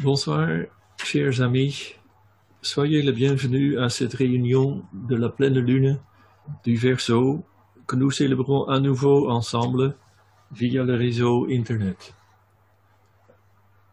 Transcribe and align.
Bonsoir, 0.00 0.46
chers 1.02 1.40
amis. 1.40 1.94
Soyez 2.60 3.00
les 3.00 3.12
bienvenus 3.12 3.78
à 3.78 3.88
cette 3.88 4.12
réunion 4.12 4.84
de 4.92 5.16
la 5.16 5.30
pleine 5.30 5.58
lune 5.58 5.98
du 6.64 6.76
Verseau 6.76 7.46
que 7.86 7.96
nous 7.96 8.10
célébrons 8.10 8.64
à 8.64 8.78
nouveau 8.78 9.30
ensemble 9.30 9.96
via 10.52 10.84
le 10.84 10.96
réseau 10.96 11.46
Internet. 11.50 12.14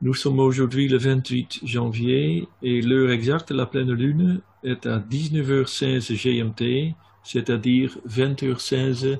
Nous 0.01 0.13
sommes 0.13 0.39
aujourd'hui 0.39 0.89
le 0.89 0.97
28 0.97 1.61
janvier 1.63 2.49
et 2.61 2.81
l'heure 2.81 3.11
exacte 3.11 3.53
de 3.53 3.57
la 3.57 3.65
pleine 3.65 3.93
lune 3.93 4.41
est 4.65 4.85
à 4.85 4.99
19h16 4.99 6.11
GMT, 6.21 6.95
c'est-à-dire 7.23 7.97
20h16 8.09 9.19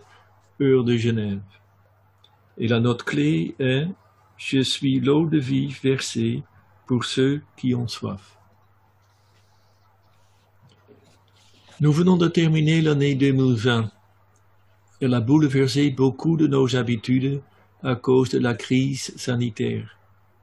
heure 0.62 0.84
de 0.84 0.98
Genève. 0.98 1.42
Et 2.58 2.68
la 2.68 2.82
note 2.82 3.04
clé 3.04 3.56
est 3.58 3.88
Je 4.36 4.60
suis 4.60 5.00
l'eau 5.00 5.28
de 5.28 5.40
vie 5.40 5.74
versée 5.82 6.44
pour 6.86 7.06
ceux 7.06 7.42
qui 7.58 7.74
ont 7.76 7.88
soif. 7.88 8.38
Nous 11.80 11.92
venons 11.92 12.18
de 12.18 12.28
terminer 12.28 12.82
l'année 12.82 13.16
2020. 13.16 13.92
Elle 15.02 15.14
a 15.14 15.20
bouleversé 15.20 15.90
beaucoup 15.90 16.38
de 16.38 16.48
nos 16.48 16.76
habitudes 16.76 17.42
à 17.84 17.96
cause 17.96 18.30
de 18.30 18.40
la 18.40 18.54
crise 18.54 19.14
sanitaire, 19.18 19.98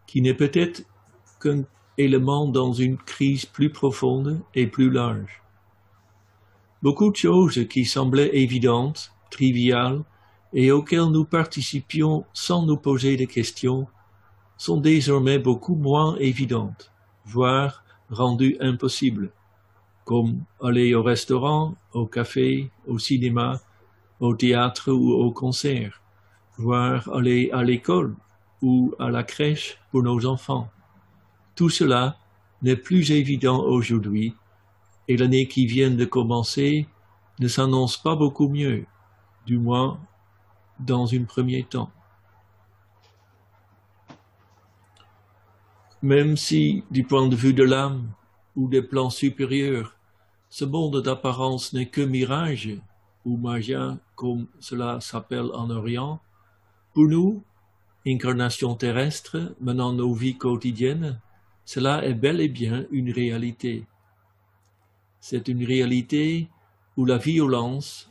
qui 0.06 0.20
n'est 0.20 0.34
peut-être 0.34 0.82
qu'un 1.40 1.62
élément 1.96 2.46
dans 2.46 2.72
une 2.72 2.98
crise 2.98 3.46
plus 3.46 3.70
profonde 3.70 4.40
et 4.54 4.66
plus 4.66 4.90
large. 4.90 5.42
Beaucoup 6.82 7.10
de 7.10 7.16
choses 7.16 7.66
qui 7.68 7.84
semblaient 7.84 8.36
évidentes, 8.36 9.12
triviales, 9.30 10.02
et 10.52 10.72
auxquelles 10.72 11.10
nous 11.10 11.24
participions 11.24 12.24
sans 12.32 12.66
nous 12.66 12.76
poser 12.76 13.16
de 13.16 13.24
questions, 13.24 13.86
sont 14.60 14.76
désormais 14.76 15.38
beaucoup 15.38 15.74
moins 15.74 16.16
évidentes, 16.16 16.92
voire 17.24 17.82
rendues 18.10 18.58
impossibles, 18.60 19.32
comme 20.04 20.42
aller 20.62 20.94
au 20.94 21.02
restaurant, 21.02 21.76
au 21.94 22.04
café, 22.04 22.70
au 22.86 22.98
cinéma, 22.98 23.58
au 24.20 24.34
théâtre 24.34 24.92
ou 24.92 25.12
au 25.12 25.30
concert, 25.30 26.02
voire 26.58 27.08
aller 27.14 27.48
à 27.54 27.62
l'école 27.62 28.14
ou 28.60 28.94
à 28.98 29.08
la 29.08 29.22
crèche 29.22 29.78
pour 29.90 30.02
nos 30.02 30.26
enfants. 30.26 30.68
Tout 31.54 31.70
cela 31.70 32.18
n'est 32.60 32.76
plus 32.76 33.12
évident 33.12 33.62
aujourd'hui 33.62 34.34
et 35.08 35.16
l'année 35.16 35.48
qui 35.48 35.64
vient 35.64 35.90
de 35.90 36.04
commencer 36.04 36.86
ne 37.38 37.48
s'annonce 37.48 37.96
pas 37.96 38.14
beaucoup 38.14 38.50
mieux, 38.50 38.84
du 39.46 39.56
moins 39.56 39.98
dans 40.78 41.14
un 41.14 41.24
premier 41.24 41.62
temps. 41.62 41.90
Même 46.02 46.38
si, 46.38 46.82
du 46.90 47.04
point 47.04 47.28
de 47.28 47.36
vue 47.36 47.52
de 47.52 47.62
l'âme 47.62 48.08
ou 48.56 48.68
des 48.68 48.80
plans 48.80 49.10
supérieurs, 49.10 49.94
ce 50.48 50.64
monde 50.64 51.02
d'apparence 51.02 51.74
n'est 51.74 51.90
que 51.90 52.00
mirage, 52.00 52.70
ou 53.26 53.36
magia 53.36 53.98
comme 54.14 54.46
cela 54.60 55.00
s'appelle 55.02 55.50
en 55.52 55.68
Orient, 55.68 56.20
pour 56.94 57.04
nous, 57.04 57.44
incarnation 58.06 58.74
terrestre 58.76 59.54
menant 59.60 59.92
nos 59.92 60.14
vies 60.14 60.38
quotidiennes, 60.38 61.20
cela 61.66 62.02
est 62.04 62.14
bel 62.14 62.40
et 62.40 62.48
bien 62.48 62.86
une 62.90 63.12
réalité. 63.12 63.84
C'est 65.20 65.48
une 65.48 65.64
réalité 65.64 66.48
où 66.96 67.04
la 67.04 67.18
violence, 67.18 68.10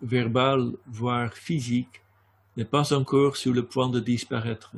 verbale 0.00 0.72
voire 0.86 1.34
physique, 1.34 2.00
n'est 2.56 2.64
pas 2.64 2.94
encore 2.94 3.36
sur 3.36 3.52
le 3.52 3.66
point 3.66 3.90
de 3.90 4.00
disparaître 4.00 4.74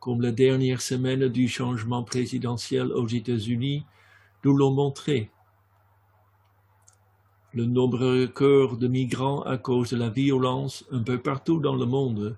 comme 0.00 0.22
les 0.22 0.32
dernières 0.32 0.80
semaines 0.80 1.28
du 1.28 1.48
changement 1.48 2.02
présidentiel 2.02 2.92
aux 2.92 3.08
États-Unis 3.08 3.84
nous 4.44 4.56
l'ont 4.56 4.72
montré. 4.72 5.30
Le 7.52 7.64
nombre 7.64 8.22
record 8.22 8.76
de 8.76 8.88
migrants 8.88 9.42
à 9.42 9.56
cause 9.56 9.90
de 9.90 9.96
la 9.96 10.10
violence 10.10 10.84
un 10.92 11.02
peu 11.02 11.18
partout 11.18 11.60
dans 11.60 11.74
le 11.74 11.86
monde 11.86 12.36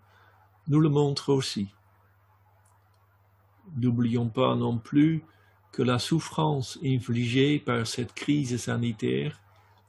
nous 0.68 0.80
le 0.80 0.88
montre 0.88 1.32
aussi. 1.32 1.68
N'oublions 3.76 4.28
pas 4.28 4.54
non 4.54 4.78
plus 4.78 5.24
que 5.72 5.82
la 5.82 5.98
souffrance 5.98 6.78
infligée 6.84 7.58
par 7.58 7.86
cette 7.86 8.12
crise 8.14 8.56
sanitaire, 8.56 9.40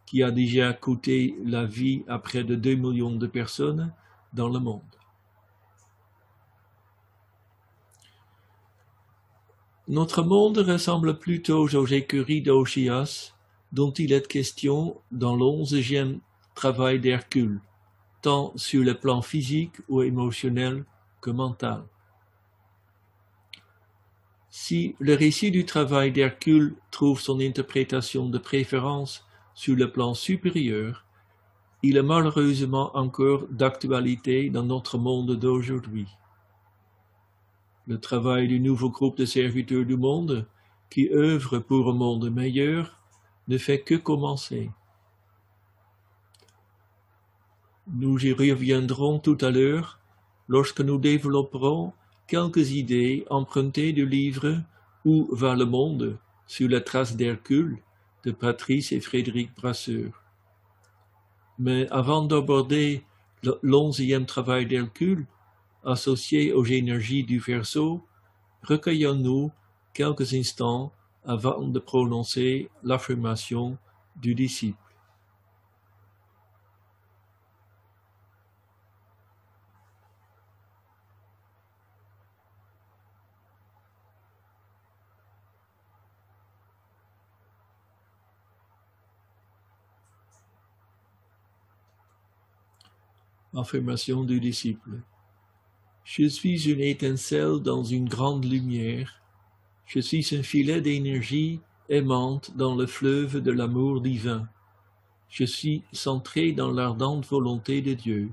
qui 0.06 0.24
a 0.24 0.32
déjà 0.32 0.74
coûté 0.74 1.36
la 1.44 1.66
vie 1.66 2.03
à 2.08 2.20
près 2.20 2.44
de 2.44 2.56
2 2.56 2.76
millions 2.76 3.16
de 3.16 3.28
personnes 3.28 3.94
dans 4.34 4.50
le 4.50 4.59
monde. 4.59 4.82
Notre 9.91 10.24
monde 10.24 10.59
ressemble 10.59 11.19
plutôt 11.19 11.68
aux 11.68 11.85
écuries 11.85 12.41
d'Ochias, 12.41 13.34
dont 13.74 13.91
il 13.91 14.13
est 14.13 14.25
question 14.25 15.02
dans 15.12 15.35
l'onzième 15.35 16.22
travail 16.56 16.97
d'Hercule, 16.97 17.59
tant 18.22 18.53
sur 18.56 18.85
le 18.85 18.94
plan 18.94 19.22
physique 19.22 19.75
ou 19.90 20.02
émotionnel 20.02 20.85
que 21.19 21.29
mental. 21.29 21.84
Si 24.50 24.96
le 25.00 25.13
récit 25.13 25.52
du 25.52 25.66
travail 25.66 26.13
d'Hercule 26.13 26.78
trouve 26.90 27.19
son 27.19 27.41
interprétation 27.41 28.29
de 28.29 28.38
préférence 28.38 29.25
sur 29.56 29.75
le 29.75 29.91
plan 29.91 30.13
supérieur, 30.13 31.03
il 31.84 31.97
est 31.97 32.02
malheureusement 32.02 32.96
encore 32.96 33.46
d'actualité 33.50 34.50
dans 34.50 34.63
notre 34.63 34.97
monde 34.97 35.35
d'aujourd'hui 35.35 36.08
le 37.91 38.00
travail 38.00 38.47
du 38.47 38.62
nouveau 38.62 38.90
groupe 38.90 39.18
de 39.18 39.25
serviteurs 39.25 39.84
du 39.84 39.97
monde, 39.97 40.47
qui 40.90 41.09
œuvre 41.09 41.59
pour 41.59 41.90
un 41.90 41.94
monde 41.94 42.29
meilleur, 42.31 42.97
ne 43.50 43.57
fait 43.57 43.81
que 43.81 43.96
commencer. 43.96 44.72
Nous 47.94 48.18
y 48.25 48.31
reviendrons 48.31 49.19
tout 49.19 49.38
à 49.41 49.52
l'heure 49.52 50.00
lorsque 50.47 50.79
nous 50.79 50.97
développerons 50.97 51.91
quelques 52.28 52.72
idées 52.72 53.25
empruntées 53.29 53.91
du 53.91 54.06
livre 54.06 54.63
Où 55.03 55.28
va 55.35 55.53
le 55.56 55.66
monde 55.66 56.18
sur 56.47 56.69
la 56.69 56.79
trace 56.79 57.18
d'Hercule 57.18 57.78
de 58.23 58.31
Patrice 58.31 58.94
et 58.94 59.02
Frédéric 59.02 59.53
Brasseur. 59.53 60.23
Mais 61.59 61.90
avant 61.90 62.23
d'aborder 62.23 63.03
l'onzième 63.62 64.25
travail 64.25 64.66
d'Hercule, 64.66 65.25
associés 65.84 66.53
aux 66.53 66.66
énergies 66.66 67.24
du 67.24 67.40
verso, 67.40 68.02
recueillons-nous 68.64 69.52
quelques 69.94 70.34
instants 70.34 70.92
avant 71.24 71.62
de 71.62 71.80
prononcer 71.80 72.69
l'affirmation 72.84 73.78
du 74.16 74.36
disciple. 74.36 74.78
Affirmation 93.53 94.24
du 94.24 94.40
disciple. 94.40 95.02
Je 96.04 96.26
suis 96.26 96.70
une 96.70 96.82
étincelle 96.82 97.60
dans 97.60 97.84
une 97.84 98.10
grande 98.10 98.46
lumière. 98.46 99.22
Je 99.86 100.00
suis 100.00 100.28
un 100.36 100.44
filet 100.44 100.82
d'énergie 100.82 101.60
aimante 101.90 102.56
dans 102.56 102.76
le 102.76 102.88
fleuve 102.88 103.42
de 103.42 103.52
l'amour 103.52 104.02
divin. 104.02 104.48
Je 105.30 105.46
suis 105.46 105.84
centré 105.94 106.54
dans 106.54 106.72
l'ardente 106.72 107.26
volonté 107.28 107.82
de 107.82 107.94
Dieu, 107.94 108.32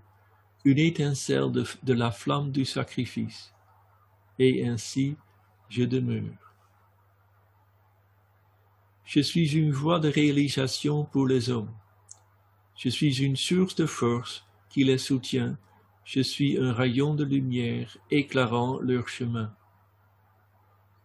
une 0.64 0.78
étincelle 0.78 1.52
de, 1.52 1.64
de 1.82 1.92
la 1.92 2.10
flamme 2.10 2.50
du 2.50 2.64
sacrifice. 2.64 3.52
Et 4.38 4.66
ainsi, 4.66 5.16
je 5.68 5.84
demeure. 5.84 6.54
Je 9.04 9.20
suis 9.20 9.56
une 9.56 9.72
voie 9.72 10.00
de 10.00 10.08
réalisation 10.08 11.04
pour 11.04 11.26
les 11.26 11.50
hommes. 11.50 11.72
Je 12.76 12.88
suis 12.88 13.22
une 13.22 13.36
source 13.36 13.74
de 13.74 13.86
force 13.86 14.44
qui 14.68 14.84
les 14.84 14.98
soutient 14.98 15.56
je 16.08 16.22
suis 16.22 16.56
un 16.56 16.72
rayon 16.72 17.14
de 17.14 17.22
lumière 17.22 17.98
éclairant 18.10 18.80
leur 18.80 19.10
chemin. 19.10 19.54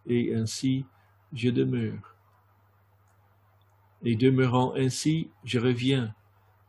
Et 0.06 0.34
ainsi, 0.34 0.86
je 1.34 1.50
demeure. 1.50 2.16
Et 4.02 4.16
demeurant 4.16 4.72
ainsi, 4.74 5.28
je 5.44 5.58
reviens 5.58 6.14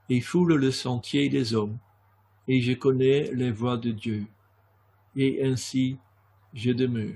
et 0.09 0.19
foule 0.19 0.55
le 0.55 0.71
sentier 0.71 1.29
des 1.29 1.53
hommes, 1.53 1.77
et 2.49 2.59
je 2.59 2.73
connais 2.73 3.33
les 3.33 3.51
voies 3.51 3.77
de 3.77 3.91
Dieu. 3.91 4.25
Et 5.15 5.45
ainsi, 5.45 5.97
je 6.53 6.71
demeure. 6.71 7.15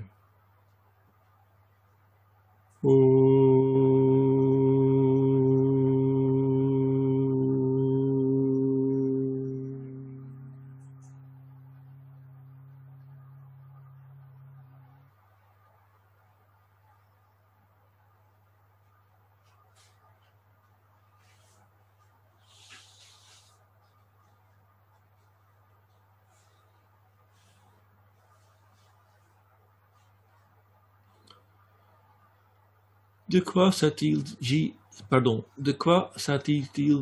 De 33.30 33.38
quoi 33.38 33.70
s'agit-il 33.70 34.74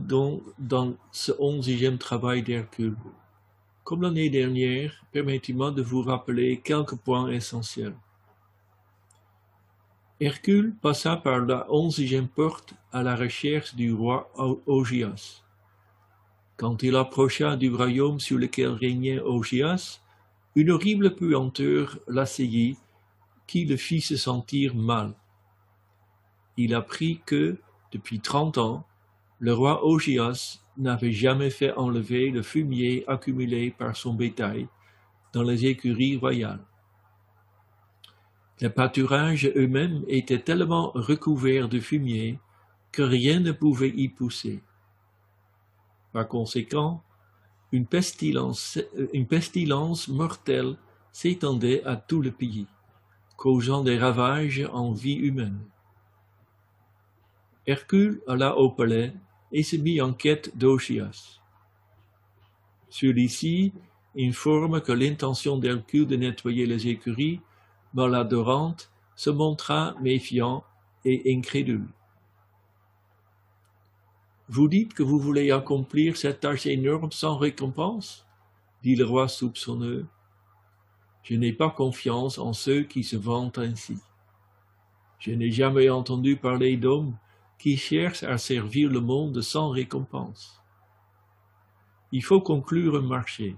donc 0.07 0.43
dans 0.59 0.95
ce 1.11 1.33
onzième 1.39 1.97
travail 1.97 2.43
d'Hercule? 2.43 2.99
Comme 3.83 4.03
l'année 4.03 4.29
dernière, 4.29 4.93
permettez-moi 5.11 5.71
de 5.71 5.81
vous 5.81 6.03
rappeler 6.03 6.61
quelques 6.61 6.97
points 6.97 7.31
essentiels. 7.31 7.95
Hercule 10.21 10.75
passa 10.83 11.17
par 11.17 11.47
la 11.47 11.65
onzième 11.73 12.29
porte 12.29 12.75
à 12.93 13.03
la 13.03 13.17
recherche 13.17 13.75
du 13.75 13.95
roi 13.95 14.31
Augias. 14.67 15.43
Quand 16.59 16.83
il 16.83 16.95
approcha 16.97 17.57
du 17.57 17.75
royaume 17.75 18.21
sur 18.21 18.37
lequel 18.37 18.73
régnait 18.73 19.19
Augias, 19.19 20.03
une 20.55 20.73
horrible 20.73 21.17
puanteur 21.17 21.99
l'assaillit 22.07 22.77
qui 23.47 23.65
le 23.65 23.79
fit 23.79 24.03
se 24.03 24.19
sentir 24.19 24.75
mal. 24.75 25.15
Il 26.59 26.75
apprit 26.75 27.21
que, 27.25 27.57
depuis 27.93 28.19
trente 28.19 28.59
ans, 28.59 28.85
le 29.39 29.55
roi 29.55 29.87
Augias 29.87 30.59
n'avait 30.77 31.13
jamais 31.13 31.51
fait 31.51 31.73
enlever 31.75 32.31
le 32.31 32.43
fumier 32.43 33.05
accumulé 33.07 33.71
par 33.71 33.97
son 33.97 34.13
bétail 34.13 34.67
dans 35.33 35.45
les 35.45 35.67
écuries 35.67 36.17
royales. 36.17 36.65
Les 38.61 38.71
pâturages 38.71 39.53
eux-mêmes 39.55 40.03
étaient 40.09 40.41
tellement 40.41 40.91
recouverts 40.97 41.69
de 41.69 41.79
fumier 41.79 42.41
que 42.91 43.03
rien 43.03 43.39
ne 43.39 43.53
pouvait 43.53 43.95
y 43.95 44.09
pousser. 44.09 44.61
Par 46.13 46.27
conséquent, 46.27 47.05
une 47.71 47.87
pestilence, 47.87 48.81
une 49.13 49.29
pestilence 49.29 50.09
mortelle 50.09 50.77
s'étendait 51.13 51.85
à 51.85 51.95
tout 51.95 52.21
le 52.21 52.33
pays, 52.33 52.67
causant 53.37 53.85
des 53.85 53.97
ravages 53.97 54.69
en 54.73 54.91
vie 54.91 55.15
humaine. 55.15 55.61
Hercule 57.69 58.23
alla 58.27 58.57
au 58.57 58.71
palais 58.71 59.13
et 59.53 59.63
se 59.63 59.77
mit 59.77 60.01
en 60.01 60.15
quête 60.15 60.57
d'Ochias. 60.57 61.39
Celui-ci 62.89 63.75
informe 64.19 64.81
que 64.81 64.91
l'intention 64.91 65.59
d'Hercule 65.59 66.07
de 66.07 66.17
nettoyer 66.17 66.65
les 66.65 66.89
écuries 66.89 67.43
maladorantes 67.93 68.91
se 69.17 69.29
montra 69.29 69.95
méfiant 70.01 70.65
et 71.05 71.37
incrédule. 71.37 71.87
Vous 74.49 74.69
dites 74.69 74.95
que 74.95 75.03
vous 75.03 75.19
voulez 75.19 75.51
accomplir 75.51 76.17
cette 76.17 76.41
tâche 76.41 76.65
énorme 76.65 77.13
sans 77.13 77.37
récompense? 77.37 78.25
dit 78.83 78.97
le 78.97 79.05
roi 79.05 79.29
soupçonneux. 79.29 80.07
Je 81.23 81.35
n'ai 81.35 81.53
pas 81.53 81.69
confiance 81.69 82.39
en 82.39 82.55
ceux 82.55 82.85
qui 82.85 83.05
se 83.05 83.17
vantent 83.17 83.59
ainsi. 83.59 83.99
Je 85.19 85.33
n'ai 85.33 85.51
jamais 85.51 85.91
entendu 85.91 86.37
parler 86.37 86.79
d'hommes 86.79 87.15
qui 87.59 87.77
cherchent 87.77 88.23
à 88.23 88.39
servir 88.39 88.91
le 88.91 89.01
monde 89.01 89.41
sans 89.41 89.71
récompense. 89.71 90.63
Il 92.13 92.23
faut 92.23 92.41
conclure 92.41 92.97
un 92.97 93.03
marché, 93.03 93.57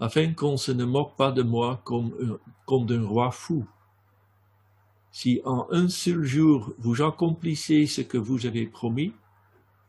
afin 0.00 0.32
qu'on 0.34 0.56
se 0.56 0.72
ne 0.72 0.84
moque 0.84 1.16
pas 1.16 1.32
de 1.32 1.42
moi 1.42 1.80
comme, 1.84 2.38
comme 2.66 2.86
d'un 2.86 3.06
roi 3.06 3.30
fou. 3.30 3.66
Si 5.10 5.40
en 5.44 5.66
un 5.70 5.88
seul 5.88 6.24
jour 6.24 6.72
vous 6.78 7.02
accomplissez 7.02 7.86
ce 7.86 8.02
que 8.02 8.18
vous 8.18 8.46
avez 8.46 8.66
promis, 8.66 9.12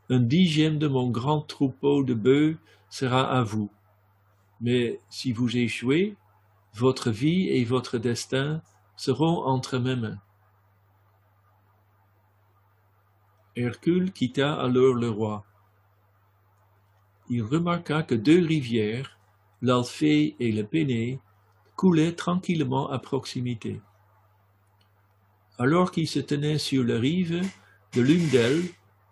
un 0.08 0.20
dixième 0.20 0.78
de 0.78 0.88
mon 0.88 1.10
grand 1.10 1.40
troupeau 1.42 2.02
de 2.02 2.14
bœufs 2.14 2.56
sera 2.88 3.30
à 3.30 3.42
vous. 3.42 3.70
Mais 4.60 4.98
si 5.08 5.32
vous 5.32 5.56
échouez, 5.56 6.16
votre 6.74 7.10
vie 7.10 7.48
et 7.48 7.64
votre 7.64 7.98
destin 7.98 8.62
seront 8.96 9.44
entre 9.44 9.78
mes 9.78 9.96
mains. 9.96 10.18
Hercule 13.60 14.12
quitta 14.12 14.54
alors 14.54 14.94
le 14.94 15.10
roi. 15.10 15.44
Il 17.28 17.42
remarqua 17.42 18.02
que 18.02 18.14
deux 18.14 18.44
rivières, 18.44 19.18
l'Alphée 19.62 20.34
et 20.40 20.50
le 20.50 20.64
Péné, 20.64 21.20
coulaient 21.76 22.14
tranquillement 22.14 22.90
à 22.90 22.98
proximité. 22.98 23.80
Alors 25.58 25.92
qu'il 25.92 26.08
se 26.08 26.20
tenait 26.20 26.58
sur 26.58 26.84
la 26.84 26.98
rive 26.98 27.42
de 27.92 28.00
l'une 28.00 28.28
d'elles, 28.28 28.64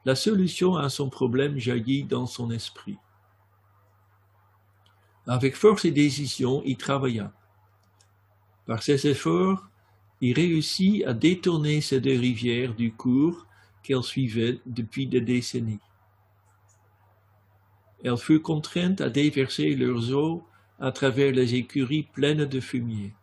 la 0.04 0.14
solution 0.14 0.76
à 0.76 0.88
son 0.88 1.10
problème 1.10 1.58
jaillit 1.58 2.04
dans 2.04 2.26
son 2.26 2.50
esprit. 2.50 2.96
Avec 5.26 5.56
force 5.56 5.84
et 5.84 5.90
décision, 5.90 6.62
il 6.64 6.78
travailla. 6.78 7.32
Par 8.66 8.82
ses 8.82 9.06
efforts, 9.06 9.68
il 10.20 10.32
réussit 10.34 11.04
à 11.04 11.12
détourner 11.12 11.80
ces 11.80 12.00
deux 12.00 12.18
rivières 12.18 12.74
du 12.74 12.92
cours 12.92 13.47
qu'elles 13.88 14.02
suivaient 14.02 14.61
depuis 14.67 15.06
des 15.06 15.23
décennies. 15.23 15.81
Elles 18.05 18.19
furent 18.19 18.43
contraintes 18.43 19.00
à 19.00 19.08
déverser 19.08 19.75
leurs 19.75 20.12
eaux 20.14 20.46
à 20.79 20.93
travers 20.93 21.32
les 21.32 21.55
écuries 21.55 22.05
pleines 22.05 22.44
de 22.44 22.61
fumier. 22.61 23.14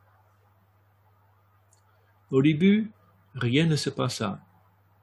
Au 2.32 2.42
début, 2.42 2.92
rien 3.36 3.68
ne 3.68 3.76
se 3.76 3.92
passa 3.92 4.42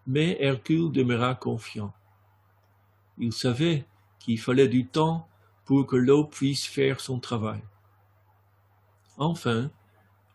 mais 0.06 0.36
Hercule 0.40 0.90
demeura 0.90 1.34
confiant. 1.34 1.92
Il 3.18 3.32
savait 3.32 3.84
qu'il 4.18 4.38
fallait 4.38 4.68
du 4.68 4.86
temps 4.86 5.28
pour 5.64 5.86
que 5.86 5.96
l'eau 5.96 6.24
puisse 6.24 6.66
faire 6.66 7.00
son 7.00 7.20
travail. 7.20 7.62
Enfin, 9.16 9.70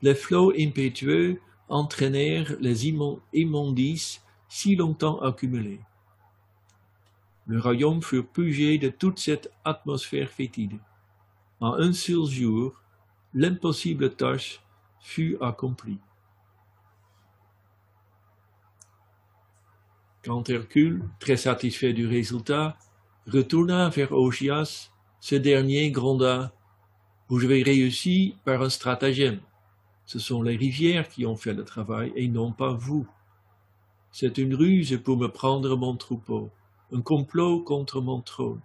les 0.02 0.16
flots 0.16 0.54
impétueux 0.58 1.42
entraînèrent 1.68 2.56
les 2.62 2.88
immondices 2.88 4.24
si 4.48 4.76
longtemps 4.76 5.20
accumulés. 5.22 5.82
Le 7.48 7.60
royaume 7.60 8.02
fut 8.02 8.24
purgé 8.24 8.78
de 8.78 8.90
toute 8.90 9.20
cette 9.20 9.52
atmosphère 9.64 10.30
fétide. 10.30 10.78
En 11.60 11.74
un 11.74 11.94
seul 11.94 12.26
jour, 12.26 12.74
l'impossible 13.34 14.16
tâche 14.16 14.62
fut 15.00 15.38
accomplie. 15.42 16.00
Quand 20.24 20.50
Hercule, 20.50 21.04
très 21.20 21.38
satisfait 21.38 21.94
du 21.94 22.06
résultat, 22.06 22.78
retourna 23.28 23.88
vers 23.88 24.12
Augias, 24.12 24.92
ce 25.22 25.36
dernier 25.36 25.90
gronda 25.92 26.52
Vous 27.30 27.44
avez 27.46 27.64
réussi 27.64 28.36
par 28.44 28.62
un 28.62 28.70
stratagème. 28.70 29.40
Ce 30.06 30.20
sont 30.20 30.42
les 30.42 30.58
rivières 30.58 31.08
qui 31.08 31.26
ont 31.26 31.38
fait 31.38 31.54
le 31.54 31.64
travail 31.64 32.12
et 32.16 32.28
non 32.28 32.52
pas 32.52 32.74
vous. 32.74 33.08
C'est 34.12 34.38
une 34.38 34.56
ruse 34.56 35.00
pour 35.04 35.18
me 35.18 35.28
prendre 35.28 35.76
mon 35.76 35.96
troupeau, 35.96 36.50
un 36.92 37.02
complot 37.02 37.62
contre 37.62 38.02
mon 38.02 38.22
trône. 38.22 38.62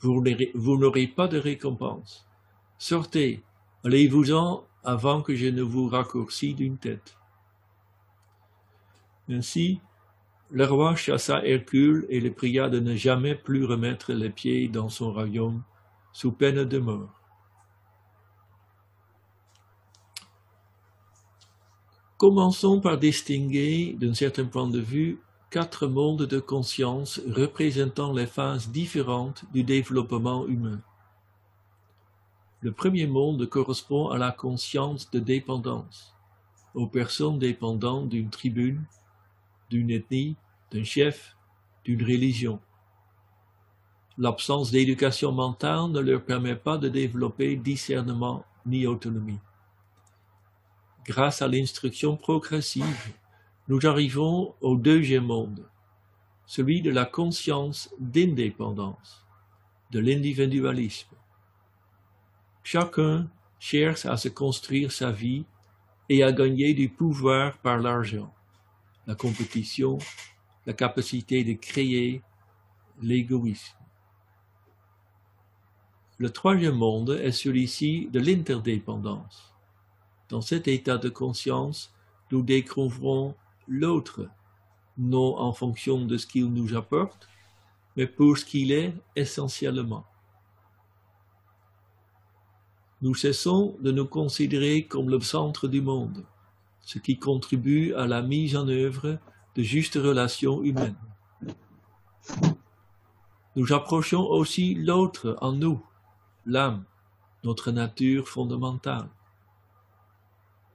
Vous 0.00 0.78
n'aurez 0.78 1.06
pas 1.06 1.28
de 1.28 1.38
récompense. 1.38 2.26
Sortez, 2.78 3.42
allez-vous-en 3.84 4.64
avant 4.82 5.22
que 5.22 5.36
je 5.36 5.46
ne 5.46 5.62
vous 5.62 5.88
raccourcis 5.88 6.54
d'une 6.54 6.76
tête. 6.76 7.16
Ainsi, 9.28 9.80
le 10.50 10.66
roi 10.66 10.96
chassa 10.96 11.46
Hercule 11.46 12.06
et 12.10 12.20
le 12.20 12.32
pria 12.32 12.68
de 12.68 12.80
ne 12.80 12.96
jamais 12.96 13.34
plus 13.34 13.64
remettre 13.64 14.12
les 14.12 14.30
pieds 14.30 14.68
dans 14.68 14.88
son 14.88 15.12
royaume, 15.12 15.62
sous 16.12 16.32
peine 16.32 16.64
de 16.64 16.78
mort. 16.78 17.21
Commençons 22.22 22.80
par 22.80 22.98
distinguer, 22.98 23.96
d'un 23.98 24.14
certain 24.14 24.44
point 24.44 24.68
de 24.68 24.78
vue, 24.78 25.18
quatre 25.50 25.88
mondes 25.88 26.22
de 26.22 26.38
conscience 26.38 27.20
représentant 27.28 28.12
les 28.12 28.28
phases 28.28 28.68
différentes 28.68 29.42
du 29.52 29.64
développement 29.64 30.46
humain. 30.46 30.80
Le 32.60 32.70
premier 32.70 33.08
monde 33.08 33.44
correspond 33.48 34.10
à 34.10 34.18
la 34.18 34.30
conscience 34.30 35.10
de 35.10 35.18
dépendance, 35.18 36.14
aux 36.74 36.86
personnes 36.86 37.40
dépendantes 37.40 38.08
d'une 38.08 38.30
tribune, 38.30 38.84
d'une 39.68 39.90
ethnie, 39.90 40.36
d'un 40.70 40.84
chef, 40.84 41.34
d'une 41.84 42.04
religion. 42.04 42.60
L'absence 44.16 44.70
d'éducation 44.70 45.32
mentale 45.32 45.90
ne 45.90 45.98
leur 45.98 46.22
permet 46.22 46.54
pas 46.54 46.78
de 46.78 46.88
développer 46.88 47.56
discernement 47.56 48.44
ni 48.64 48.86
autonomie. 48.86 49.40
Grâce 51.04 51.42
à 51.42 51.48
l'instruction 51.48 52.16
progressive, 52.16 53.12
nous 53.68 53.86
arrivons 53.86 54.54
au 54.60 54.76
deuxième 54.76 55.26
monde, 55.26 55.68
celui 56.46 56.80
de 56.80 56.90
la 56.90 57.04
conscience 57.04 57.92
d'indépendance, 57.98 59.26
de 59.90 59.98
l'individualisme. 59.98 61.16
Chacun 62.62 63.28
cherche 63.58 64.06
à 64.06 64.16
se 64.16 64.28
construire 64.28 64.92
sa 64.92 65.10
vie 65.10 65.44
et 66.08 66.22
à 66.22 66.30
gagner 66.30 66.74
du 66.74 66.88
pouvoir 66.88 67.58
par 67.58 67.78
l'argent 67.78 68.32
la 69.06 69.14
compétition, 69.14 69.98
la 70.66 70.72
capacité 70.72 71.42
de 71.42 71.54
créer, 71.54 72.22
l'égoïsme. 73.00 73.76
Le 76.18 76.30
troisième 76.30 76.76
monde 76.76 77.18
est 77.20 77.32
celui-ci 77.32 78.08
de 78.12 78.20
l'interdépendance. 78.20 79.51
Dans 80.32 80.40
cet 80.40 80.66
état 80.66 80.96
de 80.96 81.10
conscience, 81.10 81.92
nous 82.30 82.40
découvrons 82.40 83.34
l'autre, 83.68 84.30
non 84.96 85.36
en 85.36 85.52
fonction 85.52 86.06
de 86.06 86.16
ce 86.16 86.26
qu'il 86.26 86.46
nous 86.46 86.74
apporte, 86.74 87.28
mais 87.98 88.06
pour 88.06 88.38
ce 88.38 88.46
qu'il 88.46 88.72
est 88.72 88.94
essentiellement. 89.14 90.06
Nous 93.02 93.14
cessons 93.14 93.76
de 93.80 93.92
nous 93.92 94.06
considérer 94.06 94.86
comme 94.86 95.10
le 95.10 95.20
centre 95.20 95.68
du 95.68 95.82
monde, 95.82 96.24
ce 96.80 96.98
qui 96.98 97.18
contribue 97.18 97.92
à 97.92 98.06
la 98.06 98.22
mise 98.22 98.56
en 98.56 98.66
œuvre 98.68 99.18
de 99.54 99.62
justes 99.62 99.96
relations 100.02 100.62
humaines. 100.62 100.96
Nous 103.54 103.70
approchons 103.74 104.24
aussi 104.24 104.76
l'autre 104.76 105.36
en 105.42 105.52
nous, 105.52 105.84
l'âme, 106.46 106.84
notre 107.44 107.70
nature 107.70 108.30
fondamentale. 108.30 109.10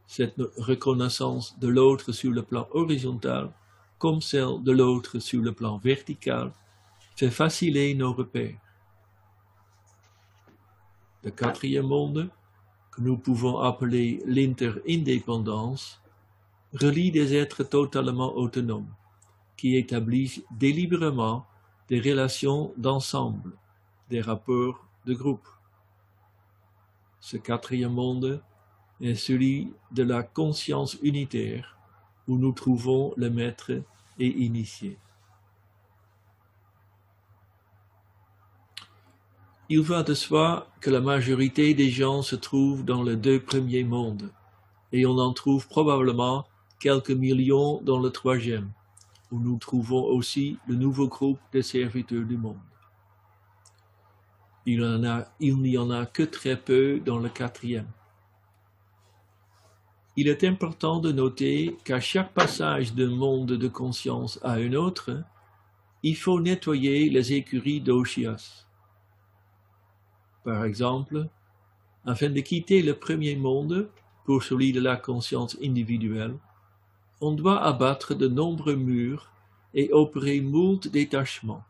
Cette 0.08 0.42
reconnaissance 0.58 1.60
de 1.60 1.68
l'autre 1.68 2.14
sur 2.14 2.32
le 2.32 2.42
plan 2.42 2.68
horizontal, 2.72 3.52
comme 4.00 4.22
celle 4.22 4.64
de 4.64 4.72
l'autre 4.72 5.20
sur 5.20 5.42
le 5.42 5.52
plan 5.52 5.78
vertical, 5.78 6.54
fait 7.18 7.30
faciliter 7.30 7.94
nos 7.94 8.14
repères. 8.14 8.58
Le 11.24 11.32
quatrième 11.32 11.88
monde, 11.88 12.30
que 12.92 13.02
nous 13.02 13.18
pouvons 13.18 13.60
appeler 13.60 14.24
l'interindépendance, 14.26 16.02
relie 16.74 17.12
des 17.12 17.36
êtres 17.36 17.64
totalement 17.64 18.34
autonomes, 18.36 18.94
qui 19.58 19.76
établissent 19.76 20.42
délibérément 20.52 21.46
des 21.90 22.00
relations 22.00 22.74
d'ensemble, 22.78 23.52
des 24.10 24.22
rapports 24.22 24.86
de 25.06 25.14
groupe. 25.14 25.48
Ce 27.20 27.36
quatrième 27.36 27.94
monde 27.94 28.42
est 29.02 29.16
celui 29.16 29.74
de 29.92 30.04
la 30.04 30.24
conscience 30.24 30.98
unitaire, 31.02 31.78
où 32.28 32.38
nous 32.38 32.52
trouvons 32.52 33.14
le 33.18 33.30
maître 33.30 33.72
et 34.20 34.28
initié. 34.28 34.98
Il 39.70 39.82
va 39.82 40.02
de 40.02 40.14
soi 40.14 40.68
que 40.80 40.90
la 40.90 41.02
majorité 41.02 41.74
des 41.74 41.90
gens 41.90 42.22
se 42.22 42.38
trouvent 42.38 42.86
dans 42.86 43.04
les 43.04 43.18
deux 43.18 43.42
premiers 43.42 43.84
mondes, 43.84 44.32
et 44.94 45.06
on 45.06 45.18
en 45.18 45.34
trouve 45.34 45.68
probablement 45.68 46.46
quelques 46.80 47.12
millions 47.12 47.82
dans 47.82 48.00
le 48.00 48.10
troisième, 48.10 48.72
où 49.32 49.40
nous 49.40 49.58
trouvons 49.58 50.04
aussi 50.06 50.58
le 50.68 50.76
nouveau 50.76 51.08
groupe 51.08 51.40
des 51.52 51.64
serviteurs 51.64 52.24
du 52.24 52.38
monde. 52.38 52.58
Il, 54.66 54.80
n'y 55.40 55.78
en 55.78 55.92
a 55.92 56.06
que 56.06 56.24
très 56.24 56.58
peu 56.58 57.00
dans 57.00 57.20
le 57.20 57.30
quatrième. 57.30 57.88
Il 60.20 60.28
est 60.28 60.44
important 60.44 61.00
de 61.00 61.12
noter 61.12 61.78
qu'à 61.84 62.00
chaque 62.00 62.34
passage 62.34 62.96
d'un 62.96 63.12
monde 63.12 63.52
de 63.52 63.68
conscience 63.68 64.40
à 64.42 64.54
un 64.54 64.74
autre, 64.74 65.24
il 66.02 66.18
faut 66.18 66.40
nettoyer 66.42 67.08
les 67.12 67.34
écuries 67.34 67.82
d'Ochias. 67.82 68.66
Par 70.44 70.66
exemple, 70.66 71.28
afin 72.04 72.32
de 72.32 72.40
quitter 72.40 72.82
le 72.82 72.96
premier 72.96 73.36
monde 73.36 73.92
pour 74.26 74.42
celui 74.42 74.72
de 74.72 74.82
la 74.82 74.98
conscience 74.98 75.56
individuelle, 75.64 76.36
on 77.22 77.34
doit 77.34 77.64
abattre 77.64 78.16
de 78.16 78.28
nombreux 78.28 78.76
murs 78.76 79.32
et 79.76 79.94
opérer 79.94 80.42
moult 80.42 80.88
détachements. 80.88 81.64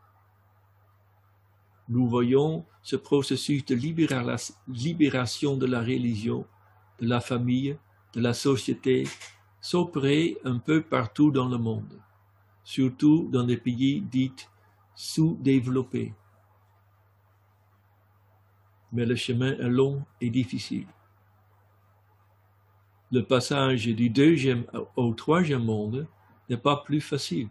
Nous 1.90 2.08
voyons 2.08 2.64
ce 2.82 2.96
processus 2.96 3.62
de 3.66 3.74
libération 3.74 5.56
de 5.58 5.66
la 5.66 5.80
religion, 5.80 6.46
de 6.98 7.06
la 7.06 7.20
famille, 7.20 7.76
de 8.14 8.20
la 8.20 8.34
société 8.34 9.06
s'opérer 9.60 10.38
un 10.44 10.58
peu 10.58 10.82
partout 10.82 11.30
dans 11.30 11.48
le 11.48 11.58
monde, 11.58 12.00
surtout 12.64 13.28
dans 13.30 13.44
des 13.44 13.56
pays 13.56 14.00
dits 14.00 14.46
sous-développés. 14.94 16.14
Mais 18.92 19.04
le 19.04 19.16
chemin 19.16 19.52
est 19.58 19.68
long 19.68 20.02
et 20.20 20.30
difficile. 20.30 20.86
Le 23.10 23.24
passage 23.24 23.86
du 23.86 24.10
deuxième 24.10 24.64
au 24.96 25.14
troisième 25.14 25.64
monde 25.64 26.06
n'est 26.48 26.56
pas 26.56 26.76
plus 26.76 27.00
facile. 27.00 27.48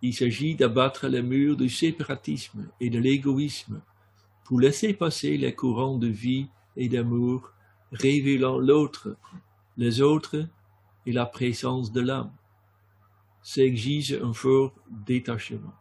Il 0.00 0.12
s'agit 0.12 0.56
d'abattre 0.56 1.06
les 1.06 1.22
murs 1.22 1.56
du 1.56 1.68
séparatisme 1.68 2.68
et 2.80 2.90
de 2.90 2.98
l'égoïsme 2.98 3.80
pour 4.44 4.60
laisser 4.60 4.94
passer 4.94 5.36
les 5.36 5.54
courants 5.54 5.96
de 5.96 6.08
vie 6.08 6.48
et 6.76 6.88
d'amour 6.88 7.51
révélant 7.92 8.58
l'autre, 8.58 9.16
les 9.76 10.00
autres 10.00 10.48
et 11.06 11.12
la 11.12 11.26
présence 11.26 11.92
de 11.92 12.00
l'âme. 12.00 12.32
Ça 13.42 13.62
exige 13.62 14.18
un 14.22 14.32
fort 14.32 14.72
détachement. 14.88 15.74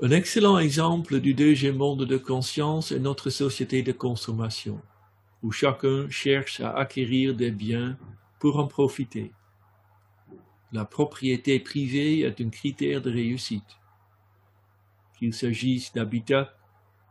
Un 0.00 0.10
excellent 0.10 0.58
exemple 0.58 1.20
du 1.20 1.32
deuxième 1.32 1.76
monde 1.76 2.04
de 2.04 2.16
conscience 2.16 2.90
est 2.90 2.98
notre 2.98 3.30
société 3.30 3.82
de 3.82 3.92
consommation, 3.92 4.80
où 5.42 5.52
chacun 5.52 6.08
cherche 6.10 6.60
à 6.60 6.72
acquérir 6.72 7.36
des 7.36 7.52
biens 7.52 7.96
pour 8.40 8.58
en 8.58 8.66
profiter. 8.66 9.32
La 10.72 10.84
propriété 10.84 11.60
privée 11.60 12.20
est 12.20 12.40
un 12.40 12.48
critère 12.48 13.02
de 13.02 13.12
réussite. 13.12 13.78
Qu'il 15.18 15.34
s'agisse 15.34 15.92
d'habitat, 15.92 16.56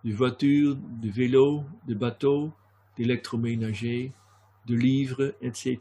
de 0.03 0.13
voitures, 0.13 0.75
de 0.75 1.10
vélos, 1.10 1.63
de 1.88 1.93
bateaux, 1.93 2.51
d'électroménagers, 2.98 4.12
de 4.67 4.75
livres, 4.75 5.34
etc. 5.41 5.77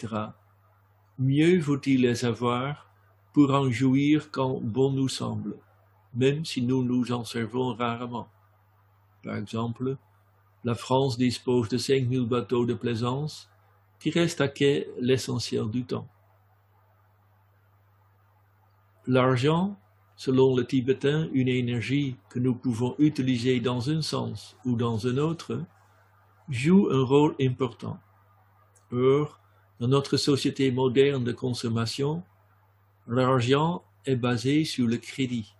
Mieux 1.18 1.58
vaut-il 1.58 2.02
les 2.02 2.24
avoir 2.24 2.90
pour 3.32 3.50
en 3.52 3.70
jouir 3.70 4.30
quand 4.30 4.60
bon 4.60 4.92
nous 4.92 5.08
semble 5.08 5.56
même 6.14 6.44
si 6.44 6.62
nous 6.62 6.82
nous 6.82 7.12
en 7.12 7.24
servons 7.24 7.74
rarement. 7.74 8.28
Par 9.22 9.36
exemple, 9.36 9.96
la 10.64 10.74
France 10.74 11.16
dispose 11.16 11.68
de 11.68 11.78
5000 11.78 12.26
bateaux 12.26 12.66
de 12.66 12.74
plaisance 12.74 13.48
qui 13.98 14.10
restent 14.10 14.40
à 14.40 14.48
quai 14.48 14.88
l'essentiel 14.98 15.68
du 15.70 15.84
temps. 15.84 16.08
L'argent, 19.06 19.76
selon 20.20 20.54
le 20.54 20.66
tibétain, 20.66 21.30
une 21.32 21.48
énergie 21.48 22.14
que 22.28 22.38
nous 22.38 22.54
pouvons 22.54 22.94
utiliser 22.98 23.58
dans 23.58 23.88
un 23.88 24.02
sens 24.02 24.54
ou 24.66 24.76
dans 24.76 25.06
un 25.06 25.16
autre, 25.16 25.64
joue 26.50 26.90
un 26.90 27.02
rôle 27.02 27.34
important. 27.40 27.98
Or, 28.92 29.40
dans 29.78 29.88
notre 29.88 30.18
société 30.18 30.70
moderne 30.72 31.24
de 31.24 31.32
consommation, 31.32 32.22
l'argent 33.08 33.82
est 34.04 34.16
basé 34.16 34.66
sur 34.66 34.86
le 34.86 34.98
crédit 34.98 35.54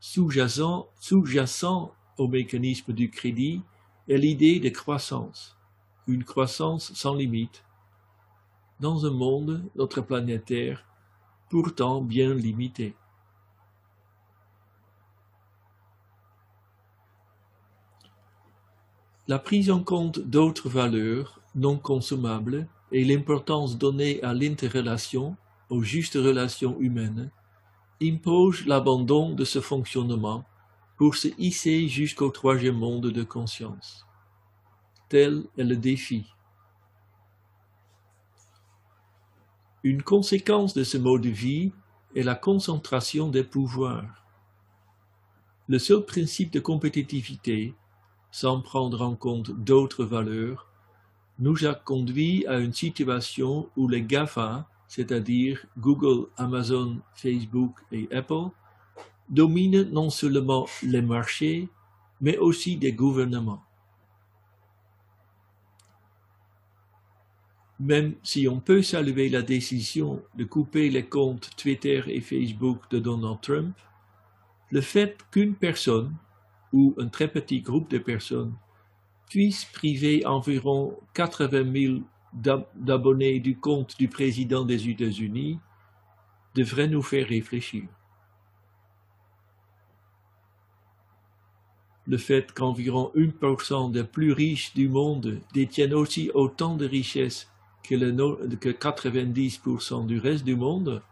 sous-jacent, 0.00 1.92
au 2.18 2.26
mécanisme 2.26 2.92
du 2.92 3.08
crédit 3.08 3.62
est 4.08 4.18
l'idée 4.18 4.58
de 4.58 4.68
croissance, 4.68 5.56
une 6.08 6.24
croissance 6.24 6.92
sans 6.92 7.14
limite, 7.14 7.62
dans 8.80 9.06
un 9.06 9.12
monde, 9.12 9.62
notre 9.76 10.00
planète 10.00 10.46
Terre, 10.46 10.84
pourtant 11.50 12.00
bien 12.00 12.34
limité. 12.34 12.96
La 19.26 19.38
prise 19.38 19.70
en 19.70 19.82
compte 19.82 20.18
d'autres 20.18 20.68
valeurs 20.68 21.40
non 21.54 21.78
consommables 21.78 22.68
et 22.92 23.04
l'importance 23.04 23.78
donnée 23.78 24.22
à 24.22 24.34
l'interrelation, 24.34 25.36
aux 25.70 25.82
justes 25.82 26.16
relations 26.16 26.78
humaines, 26.78 27.30
impose 28.02 28.66
l'abandon 28.66 29.34
de 29.34 29.44
ce 29.44 29.62
fonctionnement 29.62 30.44
pour 30.98 31.14
se 31.14 31.28
hisser 31.38 31.88
jusqu'au 31.88 32.28
troisième 32.28 32.76
monde 32.76 33.06
de 33.06 33.22
conscience. 33.22 34.06
Tel 35.08 35.44
est 35.56 35.64
le 35.64 35.76
défi. 35.76 36.26
Une 39.82 40.02
conséquence 40.02 40.74
de 40.74 40.84
ce 40.84 40.98
mode 40.98 41.22
de 41.22 41.30
vie 41.30 41.72
est 42.14 42.22
la 42.22 42.34
concentration 42.34 43.28
des 43.28 43.44
pouvoirs. 43.44 44.24
Le 45.66 45.78
seul 45.78 46.04
principe 46.04 46.52
de 46.52 46.60
compétitivité, 46.60 47.74
sans 48.34 48.60
prendre 48.60 49.00
en 49.00 49.14
compte 49.14 49.52
d'autres 49.52 50.04
valeurs, 50.04 50.66
nous 51.38 51.64
a 51.66 51.72
conduit 51.72 52.44
à 52.48 52.58
une 52.58 52.72
situation 52.72 53.68
où 53.76 53.86
les 53.86 54.02
GAFA 54.02 54.66
c'est-à-dire 54.88 55.64
Google, 55.78 56.26
Amazon, 56.36 56.98
Facebook 57.14 57.78
et 57.92 58.08
Apple, 58.12 58.48
dominent 59.28 59.88
non 59.92 60.10
seulement 60.10 60.66
les 60.82 61.00
marchés, 61.00 61.68
mais 62.20 62.36
aussi 62.38 62.76
des 62.76 62.92
gouvernements. 62.92 63.62
Même 67.78 68.16
si 68.24 68.48
on 68.48 68.58
peut 68.58 68.82
saluer 68.82 69.28
la 69.28 69.42
décision 69.42 70.20
de 70.34 70.42
couper 70.42 70.90
les 70.90 71.06
comptes 71.06 71.50
Twitter 71.56 72.02
et 72.08 72.20
Facebook 72.20 72.90
de 72.90 72.98
Donald 72.98 73.40
Trump, 73.42 73.76
le 74.70 74.80
fait 74.80 75.24
qu'une 75.30 75.54
personne, 75.54 76.16
ou 76.74 76.92
un 76.98 77.06
très 77.06 77.28
petit 77.28 77.60
groupe 77.60 77.88
de 77.88 77.98
personnes, 77.98 78.52
puisse 79.30 79.64
priver 79.64 80.26
environ 80.26 80.98
80 81.14 81.72
000 81.72 81.94
d'abonnés 82.74 83.38
du 83.38 83.56
compte 83.56 83.96
du 83.96 84.08
président 84.08 84.64
des 84.64 84.88
États-Unis 84.88 85.60
devrait 86.56 86.88
nous 86.88 87.02
faire 87.02 87.28
réfléchir. 87.28 87.84
Le 92.06 92.18
fait 92.18 92.52
qu'environ 92.52 93.12
1% 93.14 93.92
des 93.92 94.04
plus 94.04 94.32
riches 94.32 94.74
du 94.74 94.88
monde 94.88 95.40
détiennent 95.54 95.94
aussi 95.94 96.30
autant 96.34 96.76
de 96.76 96.86
richesses 96.86 97.48
que, 97.84 97.94
que 98.56 98.68
90% 98.68 100.06
du 100.06 100.18
reste 100.18 100.44
du 100.44 100.56
monde 100.56 101.02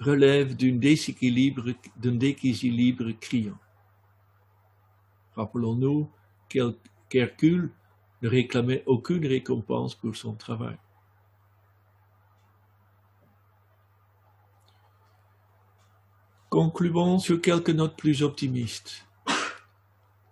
relève 0.00 0.56
d'un 0.56 0.76
déséquilibre, 0.76 1.70
déséquilibre 1.96 3.12
criant. 3.20 3.58
Rappelons-nous 5.36 6.08
qu'Hercule 7.08 7.70
ne 8.22 8.28
réclamait 8.28 8.82
aucune 8.86 9.26
récompense 9.26 9.94
pour 9.94 10.16
son 10.16 10.34
travail. 10.34 10.76
Concluons 16.48 17.18
sur 17.18 17.40
quelques 17.40 17.70
notes 17.70 17.96
plus 17.96 18.22
optimistes. 18.22 19.06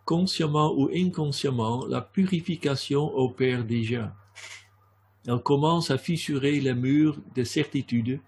Consciemment 0.06 0.72
ou 0.74 0.88
inconsciemment, 0.94 1.84
la 1.86 2.00
purification 2.00 3.14
opère 3.16 3.64
déjà. 3.64 4.14
Elle 5.26 5.42
commence 5.42 5.90
à 5.90 5.98
fissurer 5.98 6.60
les 6.60 6.74
murs 6.74 7.18
de 7.34 7.44
certitude 7.44 8.20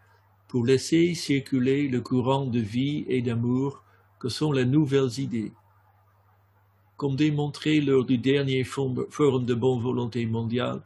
pour 0.48 0.64
laisser 0.64 1.14
circuler 1.14 1.88
le 1.88 2.00
courant 2.00 2.46
de 2.46 2.60
vie 2.60 3.04
et 3.08 3.22
d'amour 3.22 3.82
que 4.18 4.28
sont 4.28 4.52
les 4.52 4.64
nouvelles 4.64 5.18
idées. 5.18 5.52
Comme 6.96 7.16
démontré 7.16 7.80
lors 7.80 8.04
du 8.04 8.18
dernier 8.18 8.64
forum 8.64 9.44
de 9.44 9.54
bonne 9.54 9.80
volonté 9.80 10.24
mondiale, 10.26 10.82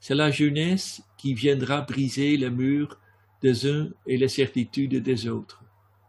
c'est 0.00 0.14
la 0.14 0.30
jeunesse 0.30 1.02
qui 1.16 1.34
viendra 1.34 1.82
briser 1.82 2.36
les 2.36 2.50
murs 2.50 2.98
des 3.42 3.70
uns 3.70 3.88
et 4.06 4.16
les 4.16 4.28
certitudes 4.28 5.02
des 5.02 5.28
autres, 5.28 5.62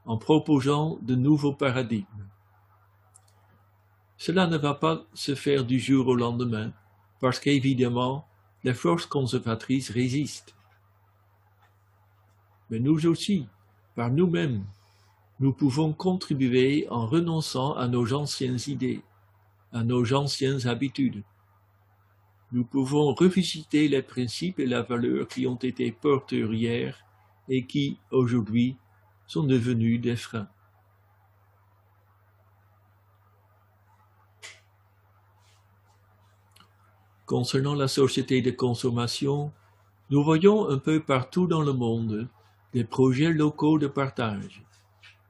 en 0.05 0.17
proposant 0.17 1.00
de 1.01 1.15
nouveaux 1.15 1.53
paradigmes. 1.53 2.05
Cela 4.17 4.47
ne 4.47 4.57
va 4.57 4.73
pas 4.73 5.05
se 5.13 5.35
faire 5.35 5.65
du 5.65 5.79
jour 5.79 6.07
au 6.07 6.15
lendemain, 6.15 6.73
parce 7.19 7.39
qu'évidemment, 7.39 8.27
les 8.63 8.73
forces 8.73 9.05
conservatrices 9.05 9.89
résistent 9.89 10.55
mais 12.71 12.79
nous 12.79 13.05
aussi, 13.05 13.47
par 13.95 14.09
nous-mêmes, 14.09 14.63
nous 15.41 15.51
pouvons 15.51 15.91
contribuer 15.91 16.88
en 16.89 17.05
renonçant 17.05 17.73
à 17.73 17.89
nos 17.89 18.13
anciennes 18.13 18.59
idées, 18.67 19.01
à 19.72 19.84
nos 19.84 20.13
anciennes 20.13 20.68
habitudes. 20.68 21.24
Nous 22.51 22.66
pouvons 22.66 23.13
revisiter 23.13 23.88
les 23.88 24.01
principes 24.01 24.60
et 24.60 24.66
la 24.66 24.82
valeur 24.82 25.28
qui 25.28 25.48
ont 25.48 25.56
été 25.56 25.92
porteurs 25.92 26.54
hier 26.54 26.98
et 27.48 27.66
qui, 27.66 27.98
aujourd'hui, 28.12 28.78
sont 29.25 29.44
devenus 29.44 30.01
des 30.01 30.18
freins. 30.18 30.50
Concernant 37.25 37.75
la 37.75 37.88
société 37.88 38.42
de 38.42 38.51
consommation, 38.51 39.54
nous 40.10 40.22
voyons 40.22 40.70
un 40.70 40.78
peu 40.78 41.01
partout 41.01 41.48
dans 41.48 41.62
le 41.62 41.72
monde 41.72 42.27
des 42.74 42.84
projets 42.84 43.31
locaux 43.31 43.79
de 43.79 43.88
partage. 43.88 44.62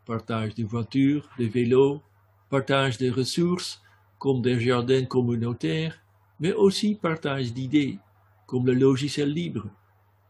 Partage 0.08 0.56
de 0.56 0.64
voitures, 0.64 1.30
de 1.38 1.46
vélos, 1.46 2.02
partage 2.50 2.98
des 2.98 3.12
ressources 3.12 3.81
comme 4.22 4.44
des 4.44 4.60
jardins 4.60 5.04
communautaires, 5.06 6.00
mais 6.40 6.54
aussi 6.54 6.94
partage 6.94 7.54
d'idées 7.54 7.98
comme 8.46 8.68
le 8.68 8.76
logiciel 8.76 9.34
libre, 9.34 9.66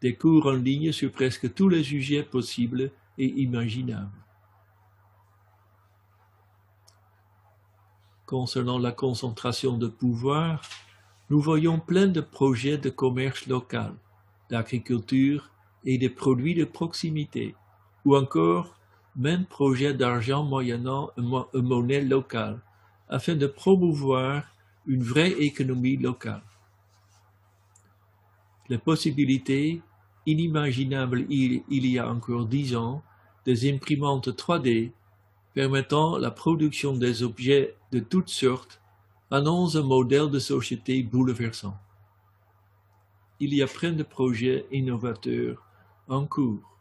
des 0.00 0.14
cours 0.14 0.46
en 0.46 0.52
ligne 0.52 0.92
sur 0.92 1.12
presque 1.12 1.52
tous 1.52 1.68
les 1.68 1.84
sujets 1.84 2.22
possibles 2.22 2.90
et 3.18 3.26
imaginables. 3.42 4.08
Concernant 8.24 8.78
la 8.78 8.92
concentration 8.92 9.76
de 9.76 9.88
pouvoir, 9.88 10.62
nous 11.28 11.40
voyons 11.40 11.78
plein 11.78 12.06
de 12.06 12.22
projets 12.22 12.78
de 12.78 12.88
commerce 12.88 13.46
local, 13.46 13.92
d'agriculture, 14.48 15.50
et 15.84 15.98
des 15.98 16.08
produits 16.08 16.54
de 16.54 16.64
proximité, 16.64 17.54
ou 18.06 18.16
encore 18.16 18.74
même 19.16 19.44
projet 19.44 19.92
d'argent 19.92 20.44
moyennant 20.44 21.10
une 21.18 21.44
monnaie 21.62 22.00
locale, 22.00 22.62
afin 23.12 23.34
de 23.34 23.46
promouvoir 23.46 24.44
une 24.86 25.02
vraie 25.02 25.32
économie 25.32 25.98
locale. 25.98 26.42
Les 28.70 28.78
possibilités 28.78 29.82
inimaginables 30.24 31.26
il, 31.28 31.62
y 31.68 31.98
a 31.98 32.10
encore 32.10 32.46
dix 32.46 32.74
ans 32.74 33.02
des 33.44 33.70
imprimantes 33.70 34.28
3D 34.28 34.92
permettant 35.52 36.16
la 36.16 36.30
production 36.30 36.96
des 36.96 37.22
objets 37.22 37.76
de 37.90 38.00
toutes 38.00 38.30
sortes 38.30 38.80
annoncent 39.30 39.78
un 39.78 39.82
modèle 39.82 40.30
de 40.30 40.38
société 40.38 41.02
bouleversant. 41.02 41.76
Il 43.40 43.52
y 43.52 43.62
a 43.62 43.66
plein 43.66 43.92
de 43.92 44.04
projets 44.04 44.64
innovateurs 44.70 45.62
en 46.08 46.24
cours. 46.26 46.71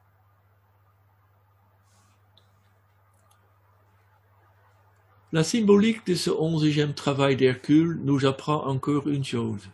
La 5.33 5.45
symbolique 5.45 6.05
de 6.07 6.15
ce 6.15 6.29
onzième 6.29 6.93
travail 6.93 7.37
d'Hercule 7.37 8.01
nous 8.03 8.25
apprend 8.25 8.65
encore 8.67 9.07
une 9.07 9.23
chose. 9.23 9.69